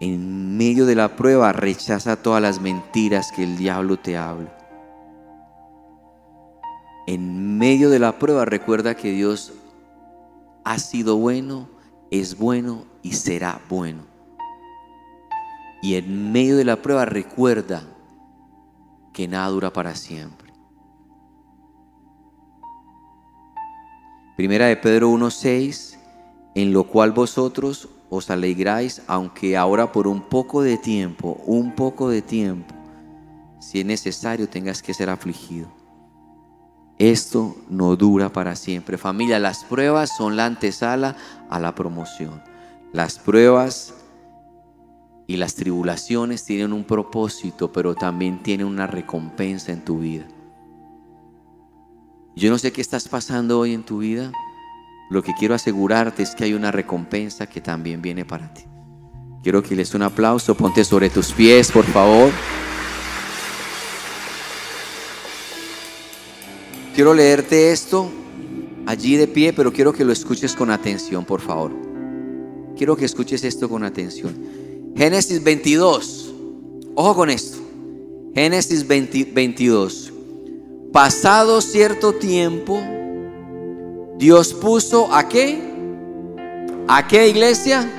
En 0.00 0.56
medio 0.56 0.86
de 0.86 0.94
la 0.94 1.16
prueba, 1.16 1.52
rechaza 1.52 2.16
todas 2.16 2.42
las 2.42 2.60
mentiras 2.60 3.30
que 3.32 3.44
el 3.44 3.56
diablo 3.56 3.98
te 3.98 4.16
habla. 4.16 4.56
En 7.06 7.58
medio 7.58 7.90
de 7.90 7.98
la 7.98 8.18
prueba, 8.18 8.44
recuerda 8.44 8.94
que 8.96 9.12
Dios 9.12 9.52
ha 10.64 10.78
sido 10.78 11.16
bueno, 11.16 11.68
es 12.10 12.38
bueno 12.38 12.84
y 13.02 13.12
será 13.12 13.60
bueno. 13.68 14.02
Y 15.82 15.96
en 15.96 16.32
medio 16.32 16.56
de 16.56 16.64
la 16.64 16.76
prueba, 16.76 17.04
recuerda 17.04 17.82
que 19.12 19.28
nada 19.28 19.48
dura 19.48 19.72
para 19.72 19.94
siempre. 19.94 20.52
Primera 24.36 24.66
de 24.66 24.76
Pedro 24.76 25.10
1:6, 25.10 25.98
en 26.54 26.72
lo 26.72 26.84
cual 26.84 27.12
vosotros 27.12 27.88
os 28.10 28.30
alegráis, 28.30 29.02
aunque 29.06 29.56
ahora 29.56 29.92
por 29.92 30.06
un 30.06 30.22
poco 30.22 30.62
de 30.62 30.78
tiempo, 30.78 31.40
un 31.46 31.74
poco 31.74 32.08
de 32.08 32.22
tiempo, 32.22 32.74
si 33.58 33.80
es 33.80 33.86
necesario, 33.86 34.48
tengas 34.48 34.82
que 34.82 34.94
ser 34.94 35.10
afligido. 35.10 35.68
Esto 36.98 37.56
no 37.68 37.96
dura 37.96 38.32
para 38.32 38.54
siempre. 38.54 38.98
Familia, 38.98 39.38
las 39.38 39.64
pruebas 39.64 40.16
son 40.16 40.36
la 40.36 40.46
antesala 40.46 41.16
a 41.50 41.58
la 41.58 41.74
promoción. 41.74 42.42
Las 42.92 43.18
pruebas 43.18 43.94
y 45.26 45.36
las 45.36 45.54
tribulaciones 45.54 46.44
tienen 46.44 46.72
un 46.72 46.84
propósito, 46.84 47.72
pero 47.72 47.94
también 47.94 48.42
tienen 48.42 48.66
una 48.66 48.86
recompensa 48.86 49.72
en 49.72 49.84
tu 49.84 49.98
vida. 49.98 50.26
Yo 52.36 52.50
no 52.50 52.58
sé 52.58 52.72
qué 52.72 52.80
estás 52.80 53.08
pasando 53.08 53.58
hoy 53.58 53.74
en 53.74 53.84
tu 53.84 53.98
vida. 53.98 54.30
Lo 55.10 55.22
que 55.22 55.34
quiero 55.34 55.54
asegurarte 55.54 56.22
es 56.22 56.34
que 56.34 56.44
hay 56.44 56.54
una 56.54 56.70
recompensa 56.70 57.46
que 57.46 57.60
también 57.60 58.00
viene 58.00 58.24
para 58.24 58.52
ti. 58.52 58.64
Quiero 59.42 59.62
que 59.62 59.76
les 59.76 59.94
un 59.94 60.02
aplauso. 60.02 60.54
Ponte 60.54 60.82
sobre 60.84 61.10
tus 61.10 61.32
pies, 61.32 61.70
por 61.70 61.84
favor. 61.84 62.30
Quiero 66.94 67.12
leerte 67.12 67.72
esto 67.72 68.10
allí 68.86 69.16
de 69.16 69.26
pie, 69.26 69.52
pero 69.52 69.72
quiero 69.72 69.92
que 69.92 70.04
lo 70.04 70.12
escuches 70.12 70.54
con 70.54 70.70
atención, 70.70 71.24
por 71.24 71.40
favor. 71.40 71.72
Quiero 72.76 72.96
que 72.96 73.04
escuches 73.04 73.44
esto 73.44 73.68
con 73.68 73.84
atención. 73.84 74.34
Génesis 74.96 75.42
22. 75.42 76.32
Ojo 76.94 77.14
con 77.14 77.30
esto. 77.30 77.58
Génesis 78.34 78.86
22. 78.86 80.12
Pasado 80.92 81.60
cierto 81.60 82.14
tiempo, 82.14 82.80
Dios 84.16 84.54
puso 84.54 85.12
a 85.12 85.28
qué? 85.28 85.60
¿A 86.86 87.08
qué 87.08 87.28
iglesia? 87.28 87.90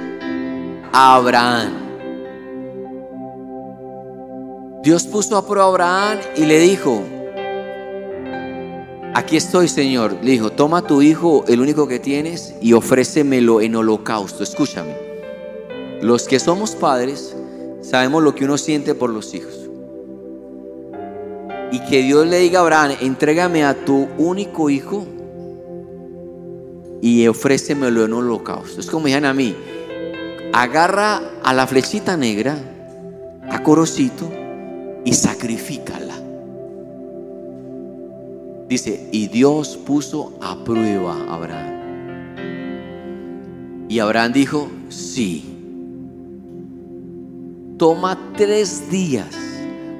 A 0.94 1.16
Abraham. 1.16 1.74
Dios 4.82 5.04
puso 5.08 5.36
a 5.36 5.46
prueba 5.46 5.66
a 5.66 5.70
Abraham 5.70 6.20
y 6.38 6.46
le 6.46 6.60
dijo, 6.60 7.02
aquí 9.14 9.36
estoy 9.36 9.68
Señor. 9.68 10.18
Le 10.22 10.32
dijo, 10.32 10.52
toma 10.52 10.84
tu 10.84 11.02
hijo, 11.02 11.44
el 11.48 11.60
único 11.60 11.88
que 11.88 12.00
tienes, 12.00 12.56
y 12.62 12.72
ofrécemelo 12.74 13.60
en 13.60 13.76
holocausto. 13.76 14.44
Escúchame. 14.44 14.96
Los 16.02 16.28
que 16.28 16.40
somos 16.40 16.72
padres 16.76 17.36
sabemos 17.82 18.24
lo 18.24 18.36
que 18.36 18.46
uno 18.46 18.58
siente 18.58 18.96
por 18.96 19.10
los 19.10 19.34
hijos 19.34 19.70
y 21.72 21.80
que 21.80 22.04
Dios 22.04 22.26
le 22.28 22.40
diga 22.40 22.60
a 22.60 22.62
Abraham, 22.62 22.92
entrégame 23.02 23.66
a 23.66 23.74
tu 23.86 24.08
único 24.18 24.70
hijo 24.70 25.06
y 27.06 27.28
ofrécemelo 27.28 28.04
en 28.04 28.14
un 28.14 28.24
holocausto. 28.24 28.80
Es 28.80 28.88
como 28.88 29.06
dijeron 29.06 29.30
a 29.30 29.34
mí, 29.36 29.56
agarra 30.52 31.22
a 31.44 31.54
la 31.54 31.68
flechita 31.68 32.18
negra, 32.18 32.58
a 33.48 33.62
Corocito, 33.62 34.28
y 35.06 35.14
sacrifícala. 35.14 36.16
Dice, 38.68 39.08
y 39.12 39.28
Dios 39.28 39.78
puso 39.78 40.34
a 40.42 40.64
prueba 40.64 41.16
a 41.30 41.36
Abraham. 41.36 41.76
Y 43.88 44.00
Abraham 44.00 44.34
dijo, 44.34 44.68
sí. 44.90 45.46
Toma 47.78 48.18
tres 48.36 48.90
días 48.90 49.30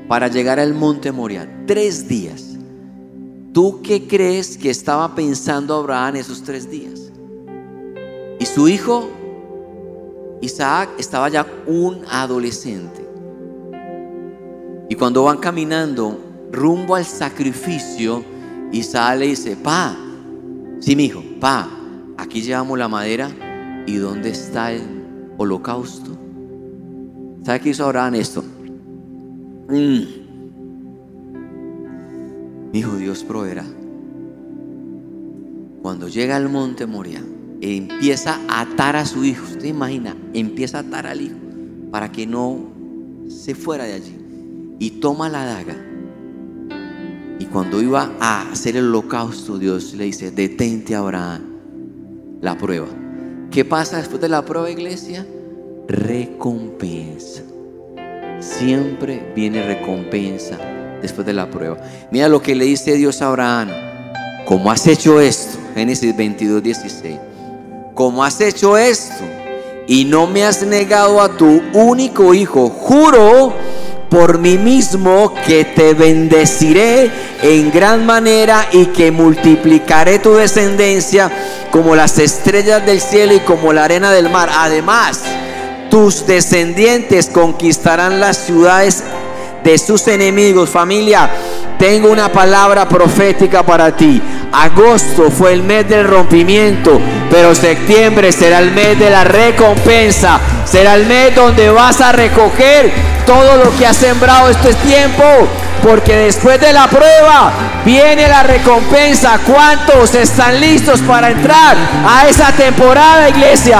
para 0.08 0.28
llegar 0.28 0.60
al 0.60 0.74
monte 0.74 1.12
Moria. 1.12 1.48
Tres 1.68 2.08
días. 2.08 2.55
¿Tú 3.56 3.80
qué 3.82 4.06
crees 4.06 4.58
que 4.58 4.70
estaba 4.70 5.16
pensando 5.16 5.76
Abraham 5.76 6.18
esos 6.18 6.44
tres 6.44 6.70
días? 6.70 7.10
Y 8.38 8.46
su 8.46 8.68
hijo, 8.68 9.10
Isaac, 10.42 10.90
estaba 10.98 11.30
ya 11.30 11.48
un 11.66 12.02
adolescente. 12.12 13.08
Y 14.90 14.96
cuando 14.96 15.24
van 15.24 15.38
caminando 15.38 16.20
rumbo 16.52 16.96
al 16.96 17.06
sacrificio, 17.06 18.26
Isaac 18.74 19.20
le 19.20 19.28
dice, 19.28 19.56
pa, 19.56 19.96
sí, 20.82 20.98
mi 20.98 21.06
hijo, 21.06 21.24
pa, 21.40 21.70
aquí 22.18 22.42
llevamos 22.42 22.78
la 22.78 22.90
madera 22.90 23.32
y 23.88 23.96
¿dónde 23.96 24.32
está 24.32 24.74
el 24.74 24.82
holocausto? 25.38 26.12
¿Sabe 27.46 27.62
qué 27.62 27.70
hizo 27.70 27.86
Abraham 27.86 28.16
esto? 28.16 28.44
Mm. 29.70 30.25
Hijo, 32.76 32.98
Dios 32.98 33.24
proveerá. 33.24 33.64
Cuando 35.82 36.10
llega 36.10 36.36
al 36.36 36.50
monte 36.50 36.86
Moria, 36.86 37.24
empieza 37.62 38.42
a 38.50 38.60
atar 38.60 38.98
a 38.98 39.06
su 39.06 39.24
hijo. 39.24 39.46
Usted 39.46 39.64
imagina, 39.64 40.14
empieza 40.34 40.80
a 40.80 40.82
atar 40.82 41.08
al 41.08 41.22
hijo 41.22 41.38
para 41.90 42.12
que 42.12 42.28
no 42.28 42.60
se 43.30 43.56
fuera 43.56 43.86
de 43.86 43.94
allí. 43.94 44.18
Y 44.80 44.90
toma 45.00 45.30
la 45.30 45.46
daga. 45.46 45.78
Y 47.40 47.46
cuando 47.46 47.82
iba 47.82 48.12
a 48.20 48.52
hacer 48.52 48.76
el 48.76 48.90
holocausto, 48.90 49.58
Dios 49.58 49.94
le 49.94 50.04
dice, 50.04 50.32
detente 50.32 50.96
Abraham, 50.96 51.44
la 52.42 52.58
prueba. 52.58 52.90
¿Qué 53.52 53.64
pasa 53.64 54.00
después 54.00 54.20
de 54.20 54.28
la 54.28 54.44
prueba, 54.44 54.70
iglesia? 54.70 55.26
Recompensa. 55.88 57.42
Siempre 58.42 59.32
viene 59.34 59.66
recompensa 59.66 60.75
después 61.06 61.26
de 61.26 61.34
la 61.34 61.48
prueba. 61.48 61.78
Mira 62.12 62.28
lo 62.28 62.42
que 62.42 62.56
le 62.56 62.66
dice 62.66 62.94
Dios 62.94 63.22
a 63.22 63.28
Abraham. 63.28 63.70
¿Cómo 64.46 64.72
has 64.72 64.86
hecho 64.88 65.20
esto? 65.20 65.58
Génesis 65.74 66.16
22, 66.16 66.62
16. 66.62 67.16
¿Cómo 67.94 68.24
has 68.24 68.40
hecho 68.42 68.78
esto? 68.78 69.24
Y 69.88 70.06
no 70.06 70.28
me 70.28 70.44
has 70.44 70.62
negado 70.64 71.22
a 71.22 71.30
tu 71.30 71.62
único 71.74 72.34
hijo. 72.34 72.70
Juro 72.70 73.54
por 74.10 74.38
mí 74.38 74.58
mismo 74.58 75.34
que 75.46 75.66
te 75.66 75.94
bendeciré 75.94 77.12
en 77.42 77.72
gran 77.72 78.06
manera 78.06 78.68
y 78.72 78.86
que 78.88 79.12
multiplicaré 79.12 80.20
tu 80.20 80.36
descendencia 80.36 81.32
como 81.72 81.96
las 81.96 82.18
estrellas 82.20 82.86
del 82.86 83.02
cielo 83.02 83.34
y 83.34 83.40
como 83.40 83.74
la 83.74 83.84
arena 83.84 84.12
del 84.12 84.30
mar. 84.30 84.50
Además, 84.54 85.22
tus 85.90 86.26
descendientes 86.26 87.30
conquistarán 87.30 88.20
las 88.20 88.38
ciudades 88.38 89.04
de 89.66 89.78
sus 89.80 90.08
enemigos. 90.08 90.70
Familia, 90.70 91.30
tengo 91.78 92.10
una 92.10 92.32
palabra 92.32 92.88
profética 92.88 93.64
para 93.64 93.94
ti. 93.94 94.22
Agosto 94.54 95.30
fue 95.32 95.54
el 95.54 95.64
mes 95.64 95.90
del 95.90 96.08
rompimiento, 96.08 97.02
pero 97.30 97.54
septiembre 97.54 98.32
será 98.32 98.60
el 98.60 98.72
mes 98.72 98.98
de 98.98 99.10
la 99.10 99.24
recompensa. 99.24 100.40
Será 100.66 100.94
el 100.94 101.08
mes 101.08 101.36
donde 101.36 101.70
vas 101.72 102.00
a 102.00 102.12
recoger 102.12 102.92
todo 103.26 103.58
lo 103.58 103.76
que 103.76 103.88
has 103.88 103.98
sembrado 103.98 104.50
este 104.50 104.74
tiempo. 104.76 105.24
Porque 105.84 106.16
después 106.16 106.60
de 106.60 106.72
la 106.74 106.88
prueba 106.88 107.52
viene 107.84 108.28
la 108.28 108.44
recompensa. 108.44 109.40
¿Cuántos 109.46 110.16
están 110.16 110.60
listos 110.60 111.02
para 111.02 111.30
entrar 111.30 111.76
a 112.08 112.28
esa 112.28 112.52
temporada, 112.54 113.30
iglesia? 113.30 113.80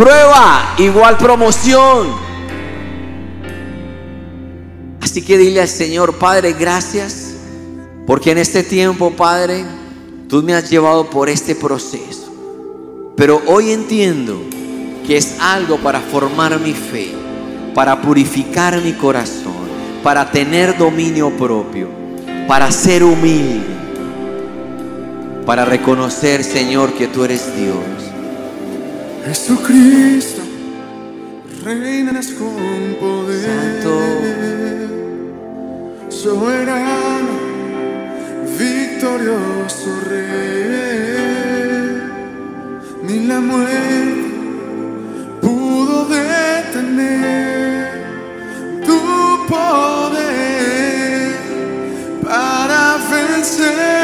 Prueba 0.00 0.76
igual 0.78 1.18
promoción. 1.18 2.08
Así 4.98 5.20
que 5.20 5.36
dile 5.36 5.60
al 5.60 5.68
Señor, 5.68 6.14
Padre, 6.14 6.54
gracias, 6.54 7.34
porque 8.06 8.30
en 8.30 8.38
este 8.38 8.62
tiempo, 8.62 9.10
Padre, 9.10 9.62
tú 10.26 10.42
me 10.42 10.54
has 10.54 10.70
llevado 10.70 11.10
por 11.10 11.28
este 11.28 11.54
proceso. 11.54 12.32
Pero 13.14 13.42
hoy 13.46 13.72
entiendo 13.72 14.40
que 15.06 15.18
es 15.18 15.38
algo 15.38 15.76
para 15.76 16.00
formar 16.00 16.58
mi 16.60 16.72
fe, 16.72 17.12
para 17.74 18.00
purificar 18.00 18.80
mi 18.80 18.94
corazón, 18.94 19.68
para 20.02 20.30
tener 20.30 20.78
dominio 20.78 21.28
propio, 21.36 21.90
para 22.48 22.72
ser 22.72 23.04
humilde, 23.04 23.66
para 25.44 25.66
reconocer, 25.66 26.42
Señor, 26.42 26.94
que 26.94 27.06
tú 27.06 27.22
eres 27.22 27.54
Dios. 27.54 27.99
Jesucristo, 29.26 30.42
reinas 31.64 32.28
con 32.28 32.96
poder. 32.98 33.82
Santo. 33.82 33.94
Soberano, 36.08 37.34
victorioso 38.58 39.90
rey. 40.08 41.20
Ni 43.02 43.26
la 43.26 43.40
muerte 43.40 44.30
pudo 45.40 46.06
detener 46.06 47.88
tu 48.84 49.00
poder 49.48 51.32
para 52.22 52.98
vencer. 53.10 53.99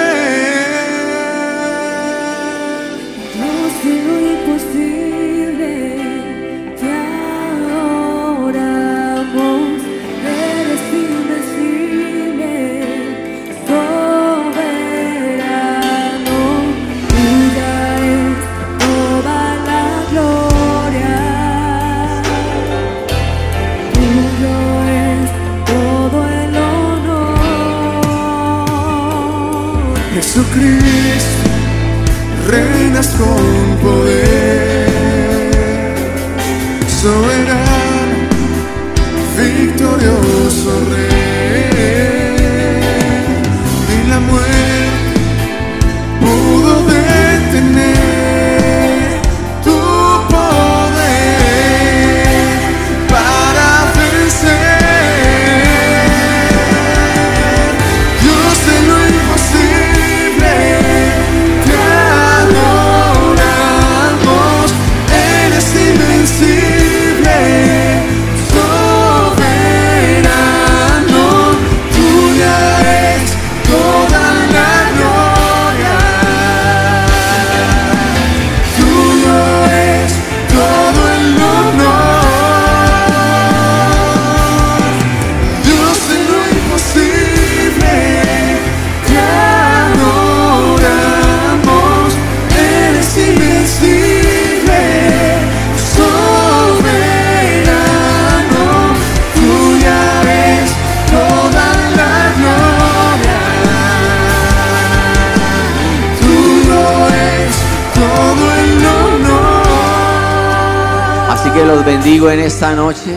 En 112.31 112.41
esta 112.41 112.75
noche 112.75 113.15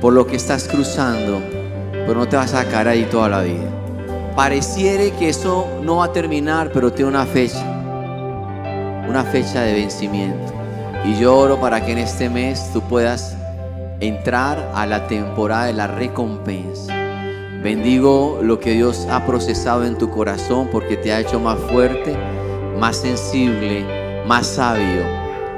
por 0.00 0.12
lo 0.12 0.26
que 0.26 0.36
estás 0.36 0.66
cruzando, 0.66 1.42
pero 1.92 2.14
no 2.14 2.28
te 2.28 2.36
vas 2.36 2.54
a 2.54 2.62
sacar 2.62 2.88
ahí 2.88 3.04
toda 3.10 3.28
la 3.28 3.42
vida. 3.42 3.68
Pareciere 4.34 5.10
que 5.12 5.28
eso 5.28 5.66
no 5.82 5.96
va 5.96 6.06
a 6.06 6.12
terminar, 6.12 6.70
pero 6.72 6.92
tiene 6.92 7.10
una 7.10 7.26
fecha, 7.26 7.62
una 9.08 9.24
fecha 9.24 9.62
de 9.62 9.74
vencimiento. 9.74 10.52
Y 11.04 11.18
yo 11.18 11.36
oro 11.36 11.60
para 11.60 11.84
que 11.84 11.92
en 11.92 11.98
este 11.98 12.30
mes 12.30 12.70
tú 12.72 12.80
puedas 12.82 13.36
entrar 14.00 14.70
a 14.74 14.86
la 14.86 15.06
temporada 15.06 15.66
de 15.66 15.74
la 15.74 15.86
recompensa. 15.86 16.94
Bendigo 17.62 18.38
lo 18.42 18.58
que 18.60 18.72
Dios 18.72 19.06
ha 19.10 19.26
procesado 19.26 19.84
en 19.84 19.98
tu 19.98 20.08
corazón 20.10 20.68
porque 20.70 20.96
te 20.96 21.12
ha 21.12 21.20
hecho 21.20 21.40
más 21.40 21.58
fuerte, 21.58 22.16
más 22.78 22.96
sensible, 22.96 23.84
más 24.26 24.46
sabio, 24.46 25.02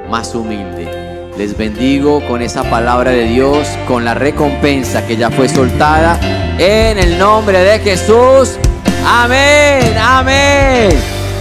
más 0.09 0.33
humilde. 0.35 1.00
Les 1.41 1.57
bendigo 1.57 2.21
con 2.27 2.43
esa 2.43 2.61
palabra 2.69 3.09
de 3.09 3.23
Dios, 3.23 3.67
con 3.87 4.05
la 4.05 4.13
recompensa 4.13 5.07
que 5.07 5.17
ya 5.17 5.31
fue 5.31 5.49
soltada 5.49 6.19
en 6.59 6.99
el 6.99 7.17
nombre 7.17 7.57
de 7.57 7.79
Jesús. 7.79 8.59
Amén, 9.03 9.97
amén. 9.99 10.91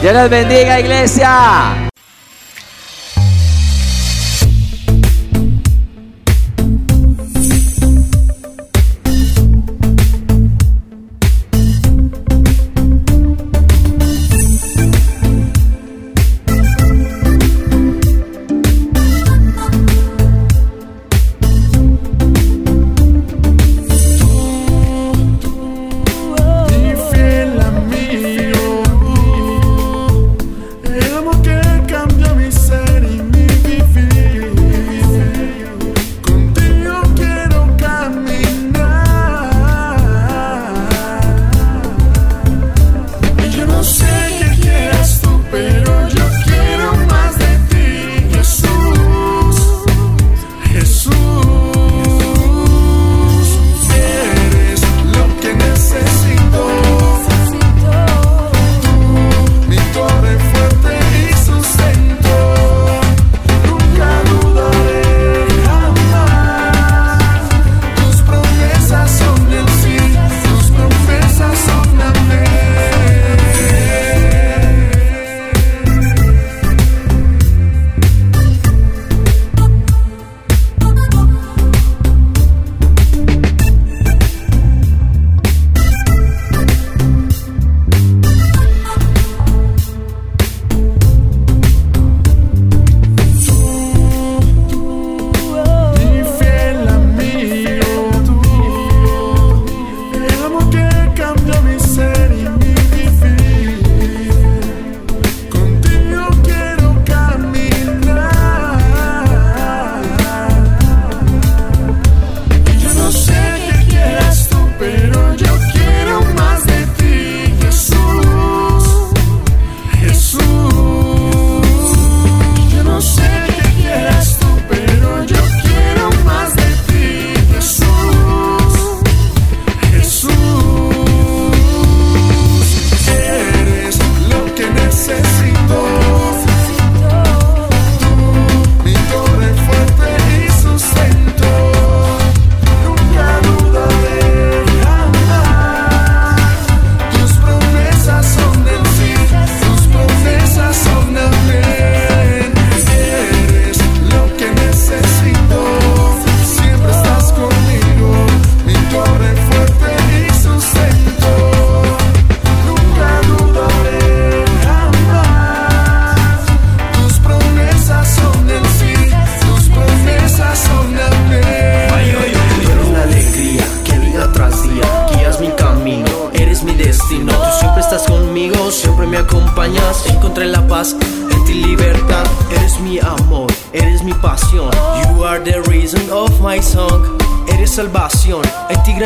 Dios 0.01 0.15
les 0.15 0.31
bendiga, 0.31 0.81
iglesia. 0.81 1.90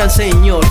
Señor, 0.09 0.63